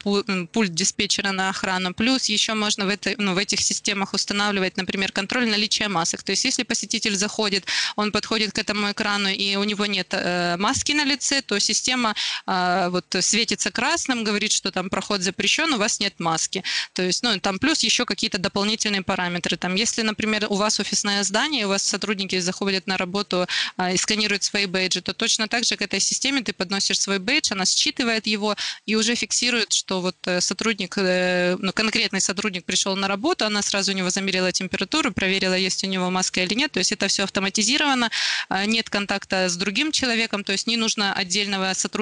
[0.52, 1.94] пульт диспетчера на охрану.
[1.94, 6.22] Плюс еще можно в, этой, ну, в этих системах устанавливать, например, контроль наличия масок.
[6.22, 7.64] То есть если посетитель заходит,
[7.96, 12.13] он подходит к этому экрану, и у него нет э, маски на лице, то система
[12.46, 16.62] э, вот светится красным, говорит, что там проход запрещен, у вас нет маски.
[16.92, 19.56] То есть, ну, там плюс еще какие-то дополнительные параметры.
[19.56, 23.46] Там, если, например, у вас вас офисное здание, у вас сотрудники заходят на работу
[23.76, 27.18] а, и сканируют свои бейджи, то точно так же к этой системе ты подносишь свой
[27.18, 28.56] бейдж, она считывает его
[28.86, 33.62] и уже фиксирует, что вот э, сотрудник, э, ну, конкретный сотрудник пришел на работу, она
[33.62, 37.06] сразу у него замерила температуру, проверила, есть у него маска или нет, то есть это
[37.08, 38.10] все автоматизировано,
[38.48, 41.93] а, нет контакта с другим человеком, то есть не нужно отдельного сотрудника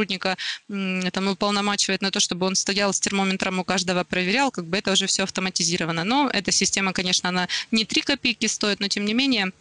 [0.69, 4.93] там уполномачивать на то, чтобы он стоял с термометром у каждого, проверял, как бы это
[4.93, 6.05] уже все автоматизировано.
[6.05, 9.53] Но эта система, конечно, она не 3 копейки стоит, но тем не менее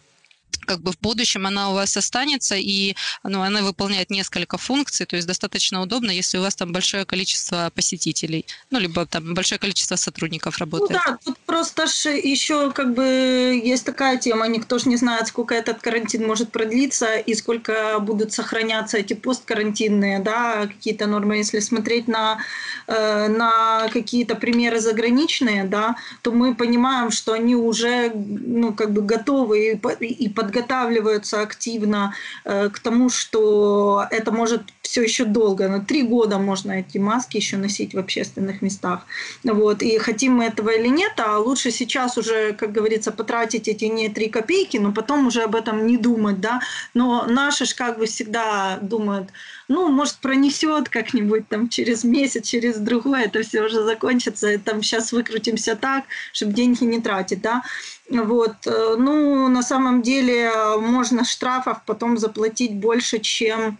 [0.58, 2.94] как бы в будущем она у вас останется, и
[3.24, 7.70] ну, она выполняет несколько функций, то есть достаточно удобно, если у вас там большое количество
[7.74, 10.90] посетителей, ну, либо там большое количество сотрудников работает.
[10.90, 15.28] Ну да, тут просто ж еще как бы есть такая тема, никто же не знает,
[15.28, 21.36] сколько этот карантин может продлиться и сколько будут сохраняться эти посткарантинные, да, какие-то нормы.
[21.36, 22.38] Если смотреть на,
[22.86, 29.02] э, на какие-то примеры заграничные, да, то мы понимаем, что они уже, ну, как бы
[29.02, 32.14] готовы и, и подготавливаются активно
[32.44, 37.36] э, к тому, что это может все еще долго, на три года можно эти маски
[37.38, 39.06] еще носить в общественных местах.
[39.44, 39.82] Вот.
[39.82, 44.08] И хотим мы этого или нет, а лучше сейчас уже, как говорится, потратить эти не
[44.08, 46.60] три копейки, но потом уже об этом не думать, да.
[46.94, 49.28] Но наши ж как бы всегда думают,
[49.68, 54.82] ну, может, пронесет как-нибудь там через месяц, через другой, это все уже закончится, и там
[54.82, 57.62] сейчас выкрутимся так, чтобы деньги не тратить, да.
[58.10, 58.66] Вот.
[58.66, 63.78] Э, ну, на самом деле можно штрафов потом заплатить больше, чем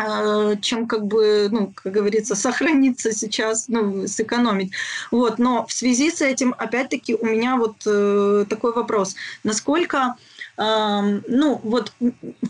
[0.00, 4.72] э, чем как бы, ну, как говорится, сохраниться сейчас, ну, сэкономить.
[5.10, 9.14] Вот, но в связи с этим, опять-таки, у меня вот э, такой вопрос.
[9.44, 10.16] Насколько
[10.56, 11.92] ну, вот,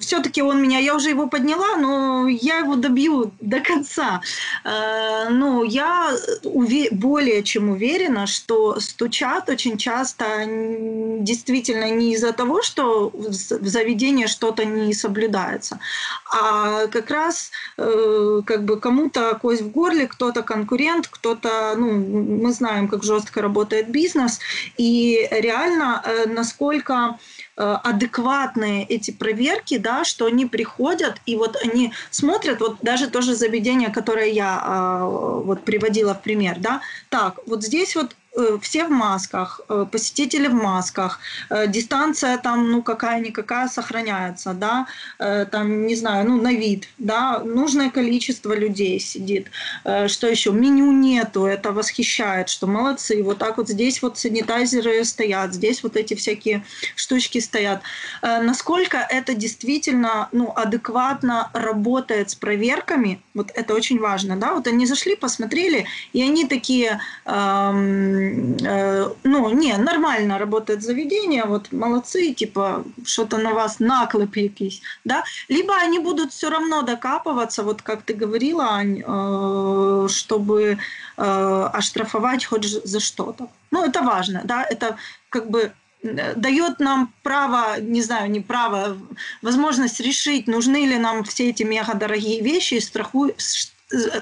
[0.00, 4.20] все-таки он меня, я уже его подняла, но я его добью до конца.
[4.64, 6.12] А, ну, я
[6.90, 10.44] более чем уверена, что стучат очень часто
[11.20, 15.78] действительно не из-за того, что в заведении что-то не соблюдается,
[16.32, 22.52] а как раз э, как бы кому-то кость в горле, кто-то конкурент, кто-то, ну, мы
[22.52, 24.40] знаем, как жестко работает бизнес,
[24.76, 27.18] и реально э, насколько
[27.51, 33.20] Э, адекватные эти проверки, да, что они приходят и вот они смотрят, вот даже то
[33.20, 35.04] же заведение, которое я э,
[35.44, 36.80] вот приводила в пример, да,
[37.10, 38.21] так, вот здесь вот Э,
[38.62, 41.20] все в масках, э, посетители в масках,
[41.50, 44.86] э, дистанция там, ну, какая-никакая сохраняется, да,
[45.18, 49.50] там, не знаю, ну, на вид, да, нужное количество людей сидит.
[50.06, 50.52] Что еще?
[50.52, 55.96] Меню нету, это восхищает, что молодцы, вот так вот здесь вот санитайзеры стоят, здесь вот
[55.96, 56.64] эти всякие
[56.96, 57.82] штучки стоят.
[58.22, 64.86] Насколько это действительно, ну, адекватно работает с проверками, вот это очень важно, да, вот они
[64.86, 68.21] зашли, посмотрели, и они такие, эм, Э,
[69.24, 75.74] ну, не, нормально работает заведение, вот молодцы, типа, что-то на вас наклеп якийсь, да, либо
[75.76, 80.78] они будут все равно докапываться, вот как ты говорила, Ань, э, чтобы
[81.16, 83.48] э, оштрафовать хоть за что-то.
[83.70, 84.96] Ну, это важно, да, это
[85.28, 88.98] как бы дает нам право, не знаю, не право,
[89.40, 93.40] возможность решить, нужны ли нам все эти мега дорогие вещи и страхуют,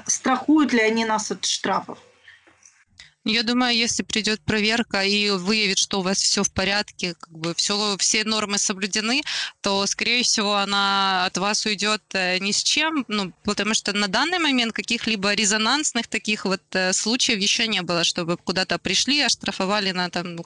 [0.07, 1.99] страхуют ли они нас от штрафов.
[3.27, 7.55] Я думаю, если придет проверка и выявит, что у вас все в порядке, как бы
[7.55, 9.23] все, все нормы соблюдены,
[9.61, 14.09] то, скорее всего, она от вас уйдет э, ни с чем, ну, потому что на
[14.09, 19.91] данный момент каких-либо резонансных таких вот э, случаев еще не было, чтобы куда-то пришли, оштрафовали
[19.91, 20.39] на там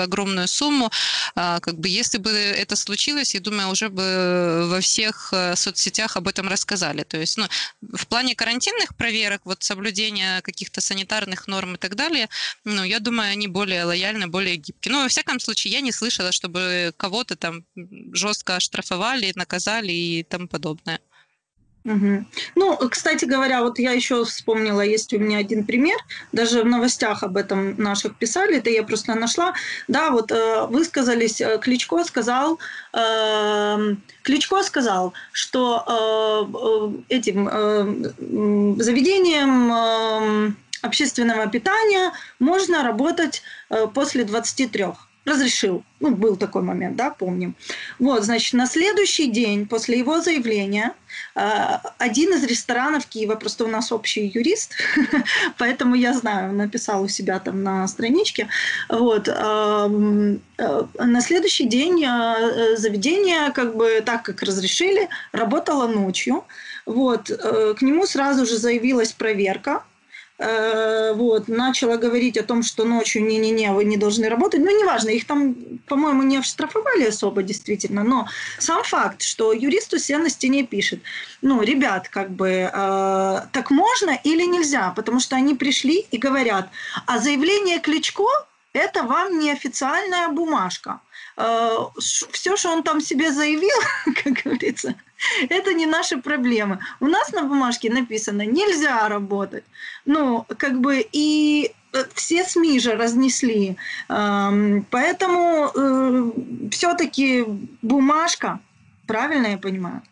[0.00, 0.90] огромную сумму.
[1.34, 6.16] А, как бы если бы это случилось, я думаю, уже бы во всех э, соцсетях
[6.16, 7.02] об этом рассказали.
[7.02, 7.46] То есть, ну,
[7.92, 12.21] в плане карантинных проверок, вот соблюдения каких-то санитарных норм и так далее,
[12.64, 14.92] ну, я думаю, они более лояльны, более гибкие.
[14.92, 17.64] Ну, во всяком случае, я не слышала, чтобы кого-то там
[18.12, 21.00] жестко оштрафовали, наказали и тому подобное.
[21.84, 22.24] Угу.
[22.54, 25.98] Ну, кстати говоря, вот я еще вспомнила, есть у меня один пример,
[26.30, 29.54] даже в новостях об этом наших писали, это я просто нашла.
[29.88, 32.60] Да, вот э, высказались, э, Кличко сказал,
[32.92, 40.52] э, Кличко сказал, что э, э, этим э, заведением э,
[40.82, 44.86] общественного питания можно работать э, после 23
[45.24, 45.84] разрешил.
[46.00, 47.54] Ну, был такой момент, да, помним.
[48.00, 50.94] Вот, значит, на следующий день после его заявления
[51.36, 54.74] э, один из ресторанов Киева, просто у нас общий юрист,
[55.58, 58.48] поэтому я знаю, написал у себя там на страничке,
[58.88, 62.04] вот, эм, э, на следующий день
[62.76, 66.44] заведение, как бы так, как разрешили, работало ночью,
[66.84, 69.84] вот, к нему сразу же заявилась проверка,
[70.44, 74.60] Э, вот, начала говорить о том, что ночью не-не-не, вы не должны работать.
[74.60, 75.54] Ну, неважно, их там,
[75.86, 78.26] по-моему, не оштрафовали особо, действительно, но
[78.58, 81.00] сам факт, что юрист у себя на стене пишет,
[81.42, 86.68] ну, ребят, как бы, э, так можно или нельзя, потому что они пришли и говорят,
[87.06, 88.26] а заявление Кличко–
[88.72, 91.00] это вам не официальная бумажка.
[91.36, 93.78] Э, все, что он там себе заявил,
[94.24, 94.94] как говорится,
[95.48, 96.78] это не наши проблемы.
[97.00, 99.64] У нас на бумажке написано «нельзя работать».
[100.04, 103.76] Ну, как бы и э, все СМИ же разнесли.
[104.08, 106.30] Поэтому э,
[106.70, 107.44] все-таки
[107.82, 108.60] бумажка,
[109.06, 110.02] правильно я понимаю?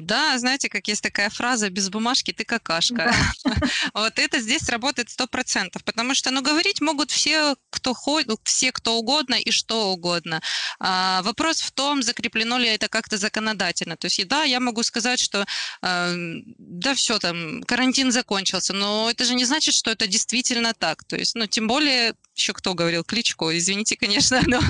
[0.00, 3.14] Да, знаете, как есть такая фраза «без бумажки ты какашка».
[3.44, 3.54] Да.
[3.94, 8.72] Вот это здесь работает сто процентов, потому что, ну, говорить могут все, кто ходит, все,
[8.72, 10.40] кто угодно и что угодно.
[10.78, 13.96] А, вопрос в том, закреплено ли это как-то законодательно.
[13.96, 15.44] То есть, да, я могу сказать, что
[15.82, 16.14] э,
[16.58, 21.04] да, все там, карантин закончился, но это же не значит, что это действительно так.
[21.04, 24.60] То есть, ну, тем более, еще кто говорил, Кличко, извините, конечно, но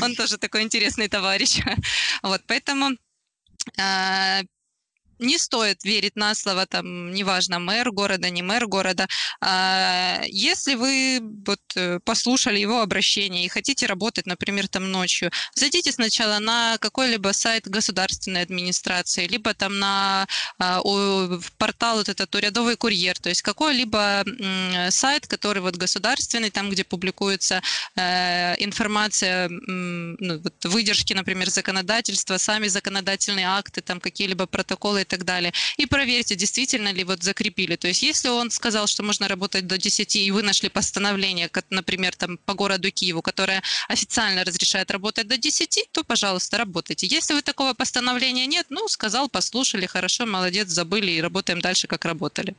[0.00, 1.60] он тоже такой интересный товарищ.
[2.22, 2.96] Вот, поэтому
[3.78, 4.42] а,
[5.22, 9.06] не стоит верить на слово, там, неважно, мэр города, не мэр города.
[9.40, 15.92] А если вы вот, э, послушали его обращение и хотите работать, например, там ночью, зайдите
[15.92, 20.26] сначала на какой-либо сайт государственной администрации, либо там на
[20.58, 20.80] а,
[21.58, 24.24] портал вот этот урядовый курьер, то есть какой-либо
[24.90, 27.62] сайт, который вот государственный, там, где публикуется
[27.96, 35.52] э, информация, ну, вот выдержки, например, законодательства, сами законодательные акты, там какие-либо протоколы так далее.
[35.76, 37.76] И проверьте, действительно ли вот закрепили.
[37.76, 42.14] То есть если он сказал, что можно работать до 10, и вы нашли постановление, например,
[42.16, 47.06] там по городу Киеву, которое официально разрешает работать до 10, то, пожалуйста, работайте.
[47.06, 52.04] Если вы такого постановления нет, ну, сказал, послушали, хорошо, молодец, забыли и работаем дальше, как
[52.06, 52.54] работали.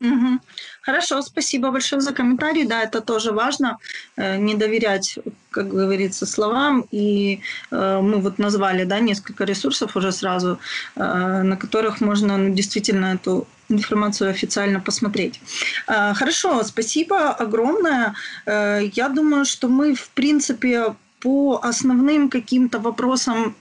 [0.00, 0.40] Угу.
[0.80, 2.64] Хорошо, спасибо большое за комментарий.
[2.64, 3.76] Да, это тоже важно,
[4.16, 5.18] э, не доверять,
[5.50, 6.86] как говорится, словам.
[6.90, 7.40] И
[7.70, 10.58] э, мы вот назвали да, несколько ресурсов уже сразу,
[10.96, 15.40] э, на которых можно ну, действительно эту информацию официально посмотреть.
[15.86, 18.14] Хорошо, спасибо огромное.
[18.46, 23.59] Я думаю, что мы, в принципе, по основным каким-то вопросам Э,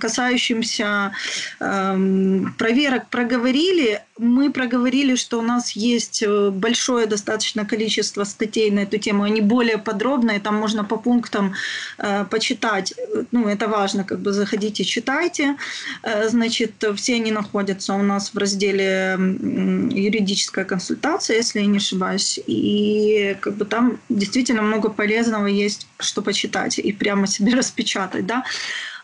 [0.00, 1.12] касающимся
[1.60, 4.02] э, проверок проговорили.
[4.18, 9.24] Мы проговорили, что у нас есть э, большое достаточно количество статей на эту тему.
[9.24, 11.54] Они более подробные, там можно по пунктам
[11.98, 12.94] э, почитать.
[13.32, 15.56] Ну, это важно, как бы заходите, читайте.
[16.02, 22.40] Э, значит, все они находятся у нас в разделе юридическая консультация, если я не ошибаюсь.
[22.46, 28.44] И как бы там действительно много полезного есть, что почитать и прямо себе распечатать, да.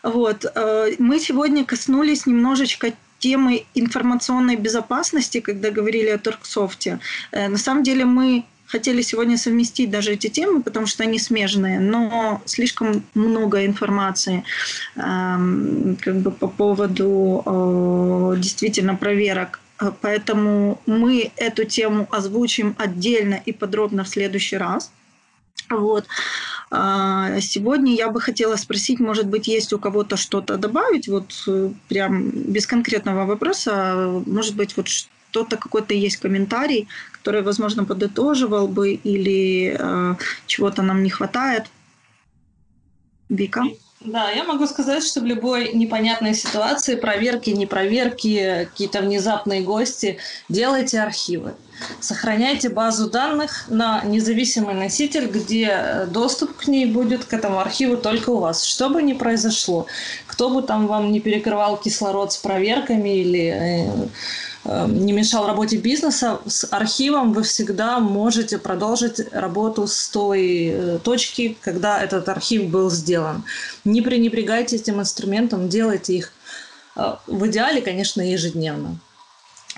[0.03, 0.45] Вот.
[0.55, 6.99] Э, мы сегодня коснулись немножечко темы информационной безопасности, когда говорили о Торксофте.
[7.31, 11.79] Э, на самом деле мы хотели сегодня совместить даже эти темы, потому что они смежные,
[11.79, 14.43] но слишком много информации
[14.95, 19.59] эм, как бы по поводу э, действительно проверок.
[20.01, 24.91] Поэтому мы эту тему озвучим отдельно и подробно в следующий раз.
[25.69, 26.05] Вот.
[26.69, 32.29] Сегодня я бы хотела спросить, может быть, есть у кого-то что-то добавить, вот э, прям
[32.29, 34.87] без конкретного вопроса, может быть, вот
[35.29, 40.15] кто-то какой-то есть комментарий, который, возможно, подытоживал бы или э,
[40.45, 41.67] чего-то нам не хватает.
[43.29, 43.63] Вика?
[43.99, 50.19] Да, я могу сказать, что в любой непонятной ситуации, проверки, не проверки, какие-то внезапные гости,
[50.49, 51.55] делайте архивы.
[51.99, 57.97] Сохраняйте базу данных на независимый носитель, где э, доступ к ней будет, к этому архиву
[57.97, 58.63] только у вас.
[58.63, 59.87] Что бы ни произошло,
[60.27, 64.07] кто бы там вам не перекрывал кислород с проверками или э,
[64.87, 71.57] не мешал работе бизнеса, с архивом вы всегда можете продолжить работу с той э, точки,
[71.61, 73.43] когда этот архив был сделан.
[73.85, 76.33] Не пренебрегайте этим инструментом, делайте их
[76.95, 78.99] э, в идеале, конечно, ежедневно.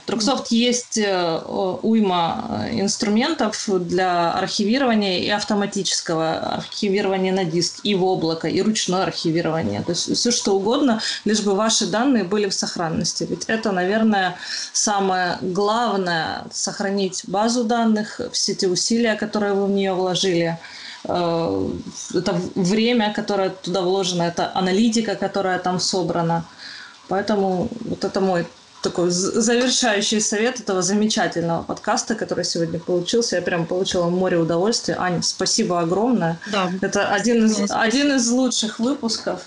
[0.10, 1.40] Труксофт есть э,
[1.84, 9.04] уйма э, инструментов для архивирования и автоматического архивирования на диск, и в облако, и ручное
[9.04, 9.84] архивирование.
[9.84, 13.28] То есть все что угодно, лишь бы ваши данные были в сохранности.
[13.30, 14.36] Ведь это, наверное,
[14.74, 20.58] самое главное– сохранить базу данных, все те усилия, которые вы в нее вложили
[21.04, 21.70] э,
[22.16, 26.46] это время, которое туда вложено, это аналитика, которая там собрана.
[27.10, 28.48] Поэтому вот это мой
[28.82, 33.38] такой завершающий совет этого замечательного подкаста, который сегодня получился.
[33.38, 34.96] Я прям получила море удовольствия.
[34.98, 36.40] Аня, спасибо огромное.
[36.52, 36.72] Да.
[36.82, 39.44] Это один из, один из лучших выпусков.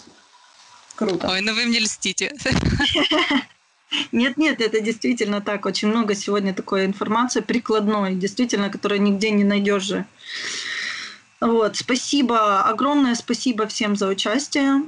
[0.94, 1.28] Круто.
[1.28, 2.32] Ой, ну вы мне льстите.
[4.10, 5.66] Нет, нет, это действительно так.
[5.66, 10.06] Очень много сегодня такой информации прикладной, действительно, которую нигде не найдешь же.
[11.42, 14.82] Вот, спасибо, огромное спасибо всем за участие.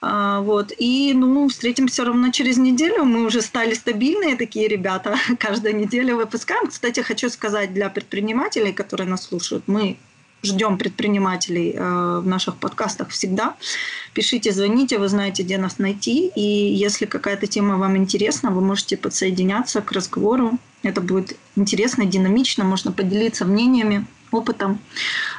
[0.00, 0.72] А, вот.
[0.78, 3.04] И ну, встретимся ровно через неделю.
[3.04, 5.18] Мы уже стали стабильные такие ребята.
[5.38, 6.68] Каждую неделю выпускаем.
[6.68, 9.98] Кстати, хочу сказать для предпринимателей, которые нас слушают, мы
[10.42, 13.56] ждем предпринимателей э, в наших подкастах всегда.
[14.14, 16.28] Пишите, звоните, вы знаете, где нас найти.
[16.34, 20.52] И если какая-то тема вам интересна, вы можете подсоединяться к разговору.
[20.82, 24.78] Это будет интересно, динамично, можно поделиться мнениями, опытом.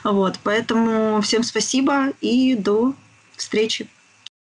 [0.03, 2.93] Вот, поэтому всем спасибо и до
[3.35, 3.87] встречи.